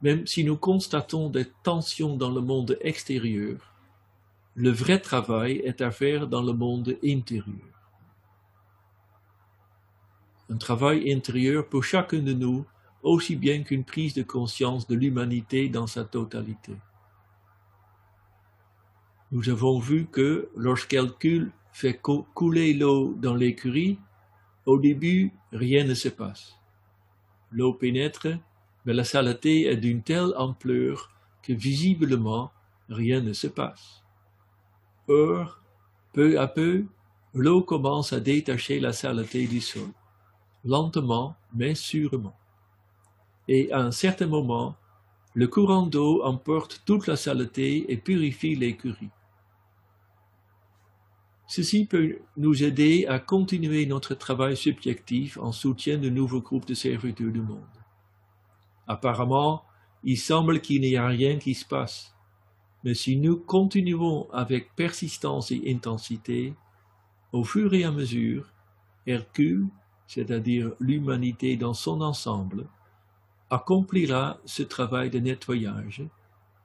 Même 0.00 0.26
si 0.26 0.44
nous 0.44 0.56
constatons 0.56 1.28
des 1.28 1.44
tensions 1.62 2.16
dans 2.16 2.30
le 2.30 2.40
monde 2.40 2.78
extérieur, 2.80 3.74
le 4.54 4.70
vrai 4.70 4.98
travail 4.98 5.58
est 5.58 5.82
à 5.82 5.90
faire 5.90 6.26
dans 6.26 6.42
le 6.42 6.54
monde 6.54 6.96
intérieur. 7.04 7.68
Un 10.48 10.56
travail 10.56 11.12
intérieur 11.12 11.68
pour 11.68 11.84
chacun 11.84 12.20
de 12.20 12.32
nous 12.32 12.64
aussi 13.02 13.36
bien 13.36 13.62
qu'une 13.62 13.84
prise 13.84 14.14
de 14.14 14.22
conscience 14.22 14.86
de 14.86 14.94
l'humanité 14.94 15.68
dans 15.68 15.86
sa 15.86 16.02
totalité. 16.02 16.74
Nous 19.32 19.50
avons 19.50 19.78
vu 19.78 20.06
que 20.06 20.48
lorsqu'Hercule 20.56 21.52
fait 21.72 22.00
couler 22.00 22.72
l'eau 22.72 23.12
dans 23.18 23.34
l'écurie, 23.34 23.98
au 24.66 24.78
début, 24.78 25.32
rien 25.52 25.84
ne 25.84 25.94
se 25.94 26.08
passe. 26.08 26.54
L'eau 27.50 27.74
pénètre, 27.74 28.28
mais 28.84 28.92
la 28.92 29.04
saleté 29.04 29.66
est 29.66 29.76
d'une 29.76 30.02
telle 30.02 30.32
ampleur 30.36 31.10
que 31.42 31.52
visiblement 31.52 32.50
rien 32.88 33.20
ne 33.20 33.32
se 33.32 33.46
passe. 33.46 34.02
Or, 35.08 35.60
peu 36.12 36.40
à 36.40 36.48
peu, 36.48 36.84
l'eau 37.34 37.62
commence 37.62 38.12
à 38.12 38.20
détacher 38.20 38.80
la 38.80 38.92
saleté 38.92 39.46
du 39.46 39.60
sol, 39.60 39.88
lentement 40.64 41.36
mais 41.52 41.74
sûrement. 41.74 42.36
Et 43.48 43.70
à 43.72 43.80
un 43.80 43.90
certain 43.90 44.26
moment, 44.26 44.76
le 45.34 45.48
courant 45.48 45.86
d'eau 45.86 46.22
emporte 46.22 46.82
toute 46.86 47.06
la 47.06 47.16
saleté 47.16 47.92
et 47.92 47.96
purifie 47.96 48.54
l'écurie. 48.54 49.10
Ceci 51.46 51.84
peut 51.84 52.18
nous 52.36 52.64
aider 52.64 53.06
à 53.06 53.18
continuer 53.18 53.84
notre 53.86 54.14
travail 54.14 54.56
subjectif 54.56 55.36
en 55.38 55.52
soutien 55.52 55.98
de 55.98 56.08
nouveaux 56.08 56.40
groupes 56.40 56.66
de 56.66 56.74
serviteurs 56.74 57.30
du 57.30 57.42
monde. 57.42 57.60
Apparemment, 58.86 59.64
il 60.04 60.18
semble 60.18 60.60
qu'il 60.60 60.80
n'y 60.80 60.96
a 60.96 61.06
rien 61.06 61.38
qui 61.38 61.54
se 61.54 61.64
passe, 61.64 62.14
mais 62.82 62.94
si 62.94 63.16
nous 63.16 63.36
continuons 63.36 64.30
avec 64.32 64.74
persistance 64.74 65.50
et 65.50 65.62
intensité, 65.68 66.54
au 67.32 67.44
fur 67.44 67.72
et 67.74 67.84
à 67.84 67.90
mesure, 67.90 68.50
Hercule, 69.06 69.66
c'est-à-dire 70.06 70.72
l'humanité 70.80 71.56
dans 71.56 71.74
son 71.74 72.00
ensemble, 72.00 72.66
accomplira 73.50 74.38
ce 74.44 74.62
travail 74.62 75.10
de 75.10 75.18
nettoyage 75.18 76.02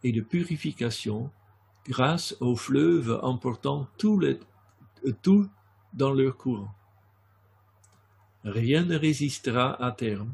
et 0.04 0.12
de 0.12 0.22
purification 0.22 1.32
grâce 1.88 2.36
aux 2.39 2.56
fleuves 2.56 3.20
emportant 3.24 3.88
tous 3.98 4.20
les 4.20 4.39
tout 5.21 5.49
dans 5.93 6.12
leur 6.12 6.38
courant. 6.38 6.73
Rien 8.43 8.83
ne 8.85 8.97
résistera 8.97 9.83
à 9.83 9.91
terme 9.91 10.33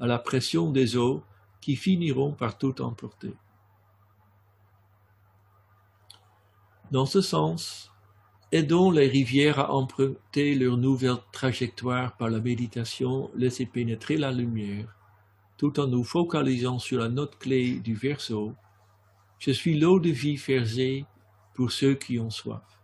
à 0.00 0.06
la 0.06 0.18
pression 0.18 0.70
des 0.70 0.96
eaux 0.96 1.22
qui 1.60 1.76
finiront 1.76 2.32
par 2.32 2.58
tout 2.58 2.82
emporter. 2.82 3.32
Dans 6.90 7.06
ce 7.06 7.20
sens, 7.20 7.92
aidons 8.52 8.90
les 8.90 9.08
rivières 9.08 9.58
à 9.58 9.72
emprunter 9.72 10.54
leur 10.54 10.76
nouvelle 10.76 11.16
trajectoire 11.32 12.16
par 12.16 12.28
la 12.28 12.40
méditation, 12.40 13.30
laisser 13.34 13.66
pénétrer 13.66 14.16
la 14.16 14.30
lumière, 14.30 14.94
tout 15.56 15.80
en 15.80 15.86
nous 15.86 16.04
focalisant 16.04 16.78
sur 16.78 16.98
la 16.98 17.08
note 17.08 17.38
clé 17.38 17.80
du 17.80 17.94
verso. 17.94 18.54
Je 19.38 19.50
suis 19.50 19.78
l'eau 19.78 19.98
de 19.98 20.10
vie 20.10 20.36
versée 20.36 21.04
pour 21.54 21.72
ceux 21.72 21.94
qui 21.94 22.18
ont 22.18 22.30
soif. 22.30 22.83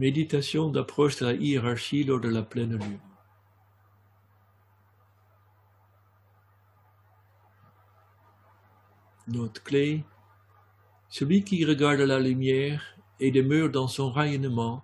Méditation 0.00 0.70
d'approche 0.70 1.18
de 1.18 1.26
la 1.26 1.34
hiérarchie 1.34 2.04
lors 2.04 2.22
de 2.22 2.30
la 2.30 2.40
pleine 2.40 2.72
lune. 2.72 2.98
Note 9.28 9.62
clé. 9.62 10.02
Celui 11.10 11.44
qui 11.44 11.66
regarde 11.66 12.00
la 12.00 12.18
lumière 12.18 12.82
et 13.18 13.30
demeure 13.30 13.68
dans 13.68 13.88
son 13.88 14.10
rayonnement 14.10 14.82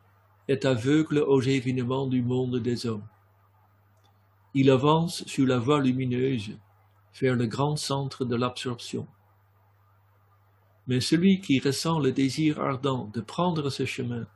est 0.49 0.67
aveugle 0.67 1.21
aux 1.21 1.41
événements 1.41 2.07
du 2.07 2.21
monde 2.21 2.59
des 2.59 2.85
hommes. 2.85 3.09
Il 4.53 4.71
avance 4.71 5.25
sur 5.25 5.47
la 5.47 5.59
voie 5.59 5.81
lumineuse 5.81 6.59
vers 7.19 7.37
le 7.37 7.47
grand 7.47 7.77
centre 7.77 8.27
de 8.27 8.37
l'absorption. 8.37 9.07
Mais 10.87 11.01
celui 11.01 11.41
qui 11.41 11.59
ressent 11.59 12.01
le 12.01 12.13
désir 12.13 12.61
ardent 12.61 13.11
de 13.15 13.23
prendre 13.23 13.71
ce 13.71 13.87
chemin, 13.87 14.27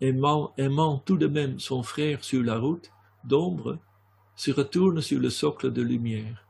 aimant, 0.00 1.02
tout 1.04 1.16
de 1.16 1.26
même 1.26 1.58
son 1.58 1.82
frère 1.82 2.24
sur 2.24 2.42
la 2.42 2.58
route 2.58 2.90
d'ombre, 3.24 3.78
se 4.36 4.50
retourne 4.50 5.00
sur 5.00 5.18
le 5.18 5.30
socle 5.30 5.72
de 5.72 5.82
lumière 5.82 6.46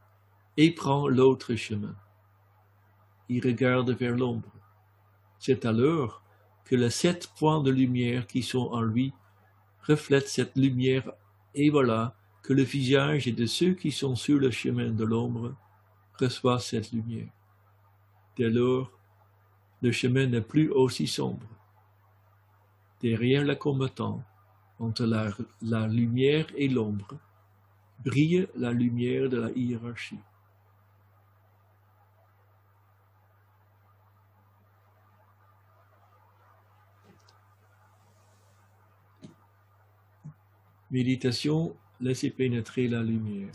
et 0.57 0.73
prend 0.73 1.09
l'autre 1.09 1.55
chemin. 1.55 1.95
Il 3.29 3.47
regarde 3.47 3.91
vers 3.91 4.17
l'ombre. 4.17 4.53
C'est 5.39 5.65
alors 5.65 6.23
que 6.65 6.77
les 6.77 6.91
sept 6.91 7.33
points 7.39 7.63
de 7.63 7.71
lumière 7.71 8.27
qui 8.27 8.43
sont 8.43 8.69
en 8.73 8.83
lui 8.83 9.13
reflètent 9.87 10.29
cette 10.29 10.57
lumière, 10.57 11.11
et 11.55 11.71
voilà 11.71 12.15
que 12.43 12.53
le 12.53 12.63
visage 12.63 13.27
de 13.27 13.47
ceux 13.47 13.73
qui 13.73 13.91
sont 13.91 14.15
sur 14.15 14.39
le 14.39 14.51
chemin 14.51 14.91
de 14.91 15.05
l'ombre 15.05 15.55
reçoit 16.19 16.59
cette 16.59 16.93
lumière. 16.93 17.31
Dès 18.37 18.51
lors, 18.51 18.91
le 19.81 19.93
chemin 19.93 20.27
n'est 20.27 20.43
plus 20.43 20.71
aussi 20.71 21.07
sombre. 21.07 21.47
Derrière 23.01 23.45
le 23.45 23.55
combattant, 23.55 24.25
entre 24.81 25.05
la, 25.05 25.31
la 25.63 25.87
lumière 25.87 26.47
et 26.57 26.69
l'ombre, 26.69 27.19
brille 28.05 28.49
la 28.57 28.73
lumière 28.73 29.29
de 29.29 29.37
la 29.39 29.51
hiérarchie. 29.51 30.19
Méditation, 40.91 41.77
laissez 42.01 42.31
pénétrer 42.31 42.89
la 42.89 43.03
lumière. 43.03 43.53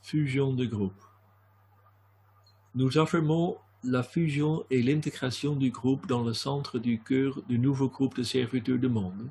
Fusion 0.00 0.52
de 0.52 0.64
groupe. 0.64 1.11
Nous 2.74 2.96
affirmons 2.96 3.58
la 3.84 4.02
fusion 4.02 4.64
et 4.70 4.82
l'intégration 4.82 5.54
du 5.54 5.70
groupe 5.70 6.06
dans 6.06 6.22
le 6.22 6.32
centre 6.32 6.78
du 6.78 7.00
cœur 7.00 7.42
du 7.48 7.58
nouveau 7.58 7.88
groupe 7.88 8.16
de 8.16 8.22
serviteurs 8.22 8.78
du 8.78 8.88
monde, 8.88 9.28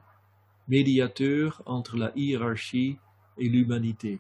médiateur 0.68 1.64
entre 1.66 1.98
la 1.98 2.12
hiérarchie 2.16 3.00
et 3.40 3.50
l'humanité. 3.50 4.20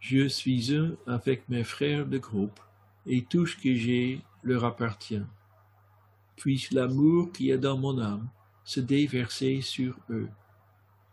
Je 0.00 0.26
suis 0.26 0.74
un 0.74 0.96
avec 1.06 1.48
mes 1.50 1.64
frères 1.64 2.06
de 2.06 2.16
groupe 2.16 2.60
et 3.04 3.24
tout 3.24 3.46
ce 3.46 3.56
que 3.56 3.74
j'ai 3.74 4.22
leur 4.42 4.64
appartient. 4.64 5.22
Puisse 6.36 6.70
l'amour 6.70 7.30
qui 7.32 7.50
est 7.50 7.58
dans 7.58 7.76
mon 7.76 8.00
âme 8.00 8.28
se 8.64 8.80
déverser 8.80 9.60
sur 9.60 9.98
eux? 10.08 10.30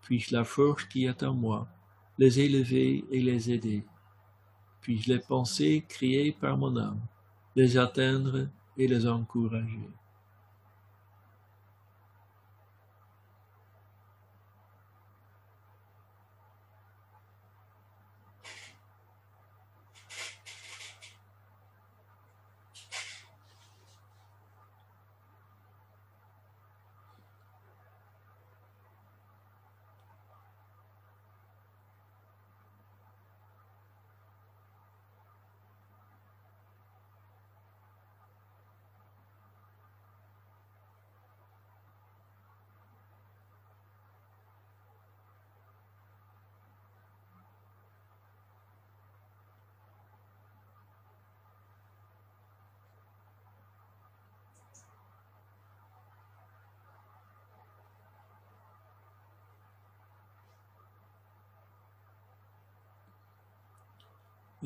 Puisse 0.02 0.32
la 0.32 0.46
force 0.46 0.86
qui 0.86 1.06
est 1.06 1.24
en 1.24 1.34
moi 1.34 1.68
les 2.18 2.40
élever 2.40 3.04
et 3.12 3.22
les 3.22 3.52
aider? 3.52 3.86
Puisse 4.82 5.08
les 5.08 5.20
pensées 5.20 5.86
créées 5.88 6.32
par 6.32 6.58
mon 6.58 6.76
âme 6.78 7.00
les 7.56 7.78
atteindre 7.78 8.48
et 8.78 8.88
les 8.88 9.08
encourager. 9.08 9.90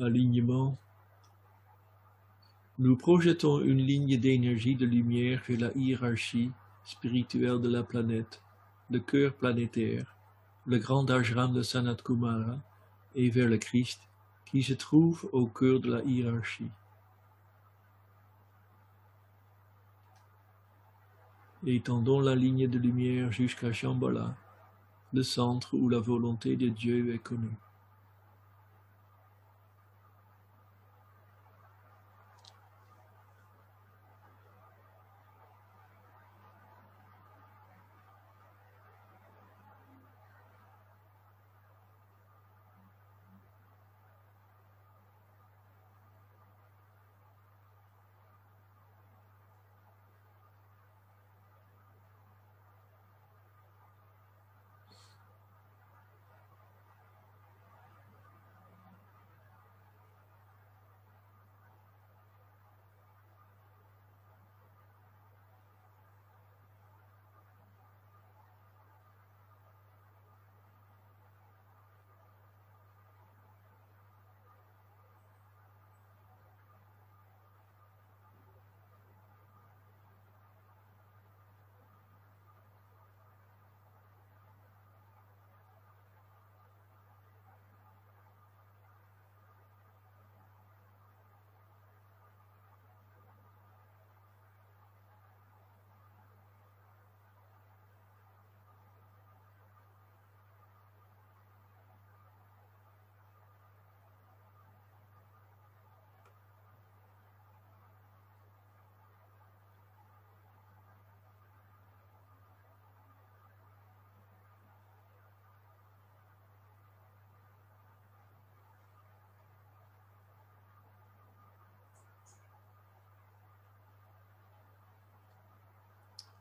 Alignement, 0.00 0.76
nous 2.78 2.96
projetons 2.96 3.60
une 3.60 3.78
ligne 3.78 4.18
d'énergie 4.18 4.74
de 4.74 4.86
lumière 4.86 5.42
vers 5.46 5.60
la 5.60 5.72
hiérarchie 5.76 6.50
spirituelle 6.84 7.60
de 7.60 7.68
la 7.68 7.82
planète, 7.82 8.42
le 8.90 8.98
cœur 8.98 9.34
planétaire, 9.34 10.16
le 10.66 10.78
grand 10.78 11.08
ashram 11.10 11.52
de 11.52 11.62
Sanat 11.62 11.96
Kumara 12.04 12.58
et 13.14 13.30
vers 13.30 13.48
le 13.48 13.58
Christ 13.58 14.00
qui 14.46 14.62
se 14.62 14.72
trouve 14.72 15.28
au 15.32 15.46
cœur 15.46 15.80
de 15.80 15.92
la 15.92 16.02
hiérarchie. 16.02 16.70
Étendons 21.66 22.20
la 22.20 22.34
ligne 22.34 22.68
de 22.68 22.78
lumière 22.78 23.32
jusqu'à 23.32 23.72
Shambhala, 23.72 24.36
le 25.12 25.22
centre 25.22 25.74
où 25.74 25.88
la 25.88 25.98
volonté 25.98 26.56
de 26.56 26.68
Dieu 26.68 27.14
est 27.14 27.18
connue. 27.18 27.56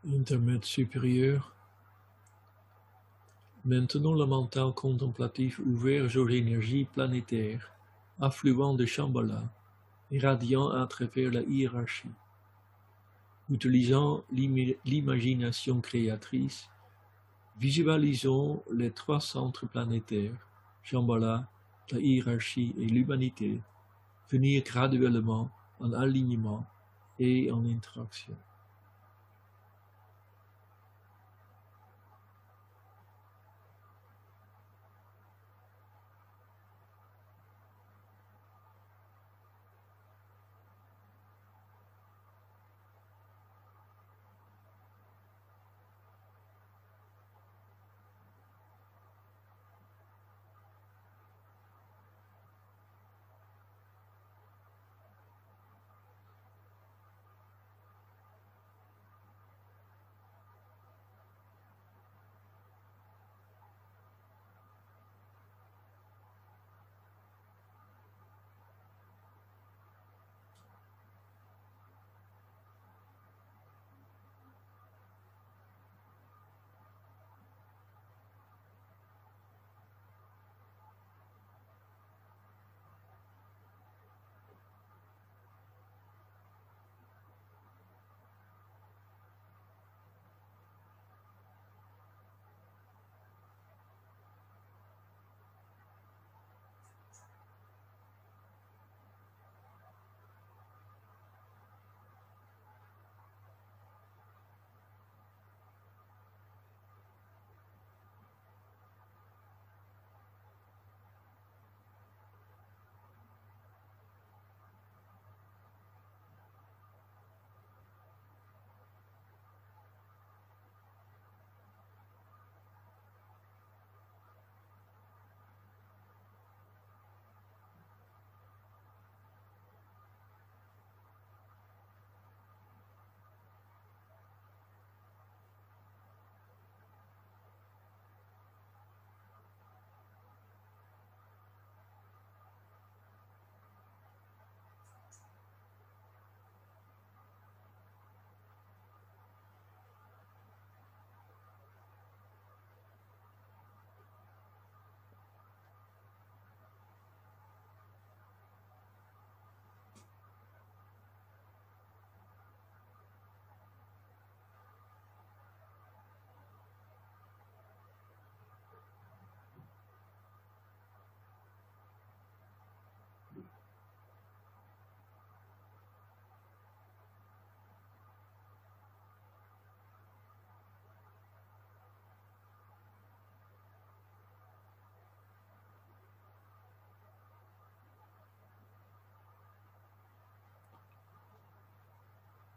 Intermède 0.06 0.66
supérieur. 0.66 1.56
Maintenant 3.64 4.14
le 4.14 4.26
mental 4.26 4.74
contemplatif 4.74 5.60
ouvert 5.60 6.14
aux 6.18 6.28
énergies 6.28 6.84
planétaires, 6.84 7.72
affluent 8.20 8.74
de 8.74 8.86
Shambhala, 8.86 9.50
irradiant 10.12 10.68
à 10.72 10.86
travers 10.88 11.32
la 11.32 11.42
hiérarchie. 11.44 12.12
Utilisant 13.50 14.26
l'imagination 14.30 15.80
créatrice, 15.80 16.70
visualisons 17.58 18.62
les 18.74 18.92
trois 18.92 19.22
centres 19.22 19.68
planétaires, 19.68 20.50
Shambhala, 20.82 21.48
la 21.92 22.00
hiérarchie 22.00 22.76
et 22.78 22.88
l'humanité, 22.88 23.62
venir 24.30 24.64
graduellement 24.64 25.50
en 25.80 25.94
alignement 25.94 26.66
et 27.20 27.50
en 27.54 27.64
interaction. 27.66 28.36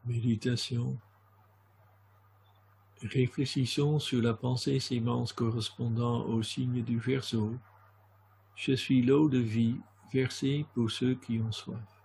Méditation. 0.07 0.97
Réfléchissons 3.03 3.99
sur 3.99 4.23
la 4.23 4.35
pensée 4.35 4.79
sémence 4.79 5.33
correspondant 5.33 6.25
au 6.27 6.45
signe 6.45 6.85
du 6.85 7.01
Verseau. 7.01 7.57
Je 8.55 8.73
suis 8.73 9.03
l'eau 9.03 9.29
de 9.29 9.39
vie 9.39 9.77
versée 10.13 10.65
pour 10.75 10.93
ceux 10.93 11.17
qui 11.17 11.41
ont 11.41 11.51
soif. 11.51 11.96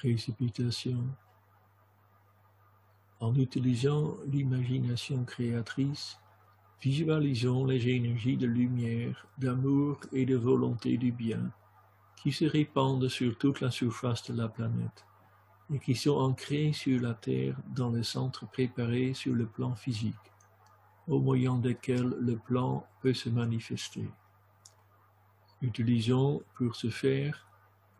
Précipitation. 0.00 1.04
En 3.20 3.34
utilisant 3.34 4.16
l'imagination 4.32 5.24
créatrice, 5.24 6.18
visualisons 6.80 7.66
les 7.66 7.86
énergies 7.86 8.38
de 8.38 8.46
lumière, 8.46 9.26
d'amour 9.36 10.00
et 10.12 10.24
de 10.24 10.36
volonté 10.36 10.96
du 10.96 11.12
bien 11.12 11.52
qui 12.16 12.32
se 12.32 12.46
répandent 12.46 13.10
sur 13.10 13.36
toute 13.36 13.60
la 13.60 13.70
surface 13.70 14.30
de 14.30 14.38
la 14.38 14.48
planète 14.48 15.04
et 15.70 15.78
qui 15.78 15.94
sont 15.94 16.16
ancrées 16.16 16.72
sur 16.72 16.98
la 17.02 17.12
Terre 17.12 17.56
dans 17.76 17.90
les 17.90 18.02
centres 18.02 18.46
préparés 18.46 19.12
sur 19.12 19.34
le 19.34 19.44
plan 19.44 19.74
physique, 19.74 20.32
au 21.08 21.20
moyen 21.20 21.56
desquels 21.56 22.14
le 22.18 22.38
plan 22.38 22.86
peut 23.02 23.14
se 23.14 23.28
manifester. 23.28 24.08
Utilisons 25.60 26.42
pour 26.54 26.74
ce 26.74 26.88
faire 26.88 27.49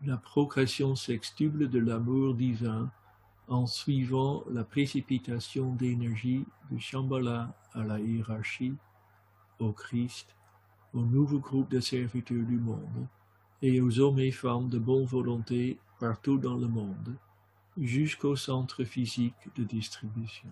la 0.03 0.17
progression 0.17 0.95
sextuple 0.95 1.67
de 1.67 1.77
l'amour 1.77 2.33
divin 2.33 2.91
en 3.47 3.67
suivant 3.67 4.43
la 4.49 4.63
précipitation 4.63 5.75
d'énergie 5.75 6.45
du 6.71 6.79
Shambhala 6.79 7.53
à 7.73 7.83
la 7.83 7.99
hiérarchie, 7.99 8.73
au 9.59 9.71
Christ, 9.73 10.35
au 10.93 11.01
nouveau 11.01 11.39
groupe 11.39 11.69
de 11.69 11.79
serviteurs 11.79 12.45
du 12.45 12.57
monde 12.57 13.07
et 13.61 13.79
aux 13.79 13.99
hommes 13.99 14.19
et 14.19 14.31
femmes 14.31 14.69
de 14.69 14.79
bonne 14.79 15.05
volonté 15.05 15.79
partout 15.99 16.39
dans 16.39 16.55
le 16.55 16.67
monde, 16.67 17.15
jusqu'au 17.77 18.35
centre 18.35 18.83
physique 18.83 19.35
de 19.55 19.63
distribution. 19.63 20.51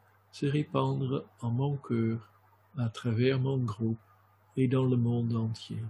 se 0.31 0.45
répandre 0.45 1.25
en 1.41 1.51
mon 1.51 1.77
cœur, 1.77 2.29
à 2.77 2.89
travers 2.89 3.39
mon 3.39 3.57
groupe 3.57 3.99
et 4.55 4.67
dans 4.67 4.85
le 4.85 4.95
monde 4.95 5.35
entier. 5.35 5.83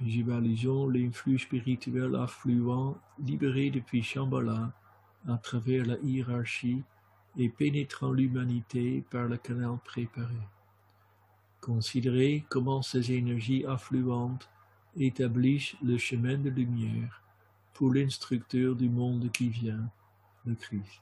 Visualisons 0.00 0.88
l'influx 0.88 1.38
spirituel 1.38 2.14
affluent 2.16 2.96
libéré 3.18 3.70
depuis 3.70 4.02
Shambhala 4.02 4.72
à 5.28 5.36
travers 5.36 5.84
la 5.84 5.98
hiérarchie 5.98 6.82
et 7.36 7.50
pénétrant 7.50 8.10
l'humanité 8.10 9.04
par 9.10 9.26
le 9.26 9.36
canal 9.36 9.76
préparé. 9.84 10.40
Considérez 11.60 12.46
comment 12.48 12.80
ces 12.80 13.12
énergies 13.12 13.66
affluentes 13.66 14.48
établissent 14.96 15.74
le 15.82 15.98
chemin 15.98 16.36
de 16.36 16.50
lumière 16.50 17.22
pour 17.74 17.94
l'instructeur 17.94 18.74
du 18.74 18.88
monde 18.88 19.30
qui 19.32 19.48
vient, 19.48 19.90
le 20.44 20.54
Christ. 20.54 21.00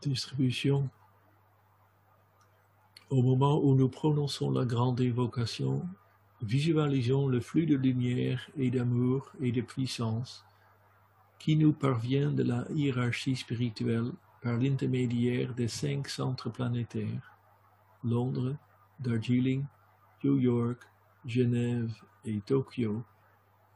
Distribution. 0.00 0.88
Au 3.10 3.22
moment 3.22 3.60
où 3.62 3.74
nous 3.74 3.88
prononçons 3.88 4.50
la 4.50 4.64
grande 4.64 5.00
évocation, 5.00 5.86
visualisons 6.42 7.28
le 7.28 7.40
flux 7.40 7.66
de 7.66 7.76
lumière 7.76 8.48
et 8.56 8.70
d'amour 8.70 9.30
et 9.40 9.52
de 9.52 9.60
puissance 9.60 10.44
qui 11.38 11.56
nous 11.56 11.72
parvient 11.72 12.30
de 12.30 12.42
la 12.42 12.64
hiérarchie 12.72 13.36
spirituelle 13.36 14.10
par 14.42 14.56
l'intermédiaire 14.56 15.54
des 15.54 15.68
cinq 15.68 16.08
centres 16.08 16.50
planétaires, 16.50 17.36
Londres, 18.02 18.56
Darjeeling, 19.00 19.64
New 20.22 20.38
York, 20.38 20.80
Genève 21.26 21.92
et 22.24 22.40
Tokyo, 22.40 23.02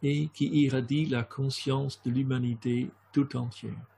et 0.03 0.29
qui 0.29 0.47
irradie 0.49 1.07
la 1.07 1.25
conscience 1.25 2.01
de 2.03 2.11
l'humanité 2.11 2.91
tout 3.13 3.37
entière. 3.37 3.98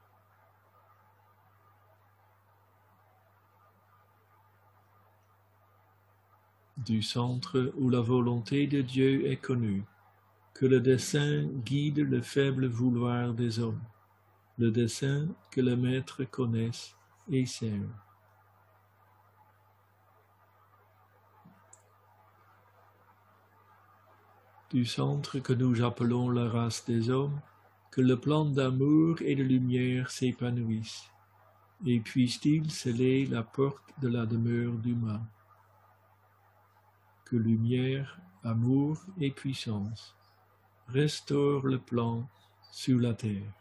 Du 6.85 7.01
centre 7.01 7.73
où 7.77 7.89
la 7.89 8.01
volonté 8.01 8.67
de 8.67 8.81
Dieu 8.81 9.27
est 9.27 9.37
connue, 9.37 9.83
que 10.53 10.65
le 10.65 10.79
dessein 10.79 11.43
guide 11.63 11.99
le 11.99 12.21
faible 12.21 12.67
vouloir 12.67 13.33
des 13.33 13.59
hommes, 13.59 13.81
le 14.57 14.71
dessein 14.71 15.27
que 15.51 15.61
le 15.61 15.75
Maître 15.75 16.23
connaisse 16.23 16.95
et 17.29 17.45
serve. 17.45 17.87
du 24.71 24.85
centre 24.85 25.39
que 25.39 25.51
nous 25.53 25.83
appelons 25.83 26.29
la 26.29 26.49
race 26.49 26.85
des 26.85 27.09
hommes, 27.09 27.41
que 27.91 27.99
le 27.99 28.17
plan 28.17 28.45
d'amour 28.45 29.17
et 29.21 29.35
de 29.35 29.43
lumière 29.43 30.09
s'épanouisse, 30.09 31.09
et 31.85 31.99
puisse-t-il 31.99 32.71
sceller 32.71 33.25
la 33.25 33.43
porte 33.43 33.83
de 34.01 34.07
la 34.07 34.25
demeure 34.25 34.73
du 34.73 34.95
mal. 34.95 35.19
Lumière, 37.37 38.19
amour 38.43 38.97
et 39.19 39.31
puissance 39.31 40.15
restaurent 40.87 41.65
le 41.65 41.79
plan 41.79 42.27
sur 42.71 42.99
la 42.99 43.13
terre. 43.13 43.53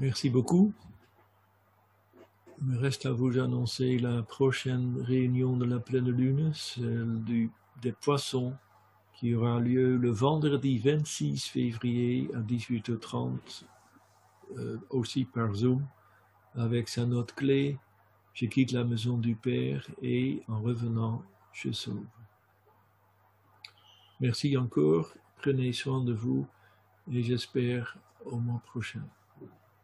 Merci 0.00 0.30
beaucoup. 0.30 0.72
Il 2.60 2.68
me 2.68 2.78
reste 2.78 3.04
à 3.04 3.10
vous 3.10 3.36
annoncer 3.36 3.98
la 3.98 4.22
prochaine 4.22 5.02
réunion 5.02 5.56
de 5.56 5.64
la 5.64 5.80
pleine 5.80 6.08
lune, 6.08 6.52
celle 6.54 7.24
du, 7.24 7.50
des 7.82 7.90
poissons, 7.90 8.54
qui 9.14 9.34
aura 9.34 9.58
lieu 9.58 9.96
le 9.96 10.10
vendredi 10.10 10.78
26 10.78 11.48
février 11.48 12.30
à 12.32 12.38
18h30, 12.38 13.64
euh, 14.56 14.78
aussi 14.90 15.24
par 15.24 15.52
Zoom, 15.52 15.84
avec 16.54 16.88
sa 16.88 17.04
note 17.04 17.34
clé. 17.34 17.76
Je 18.34 18.46
quitte 18.46 18.70
la 18.70 18.84
maison 18.84 19.18
du 19.18 19.34
Père 19.34 19.84
et 20.00 20.44
en 20.46 20.60
revenant, 20.60 21.24
je 21.52 21.72
sauve. 21.72 22.06
Merci 24.20 24.56
encore, 24.56 25.12
prenez 25.38 25.72
soin 25.72 26.04
de 26.04 26.12
vous 26.12 26.46
et 27.10 27.24
j'espère 27.24 27.98
au 28.24 28.36
mois 28.36 28.62
prochain. 28.64 29.02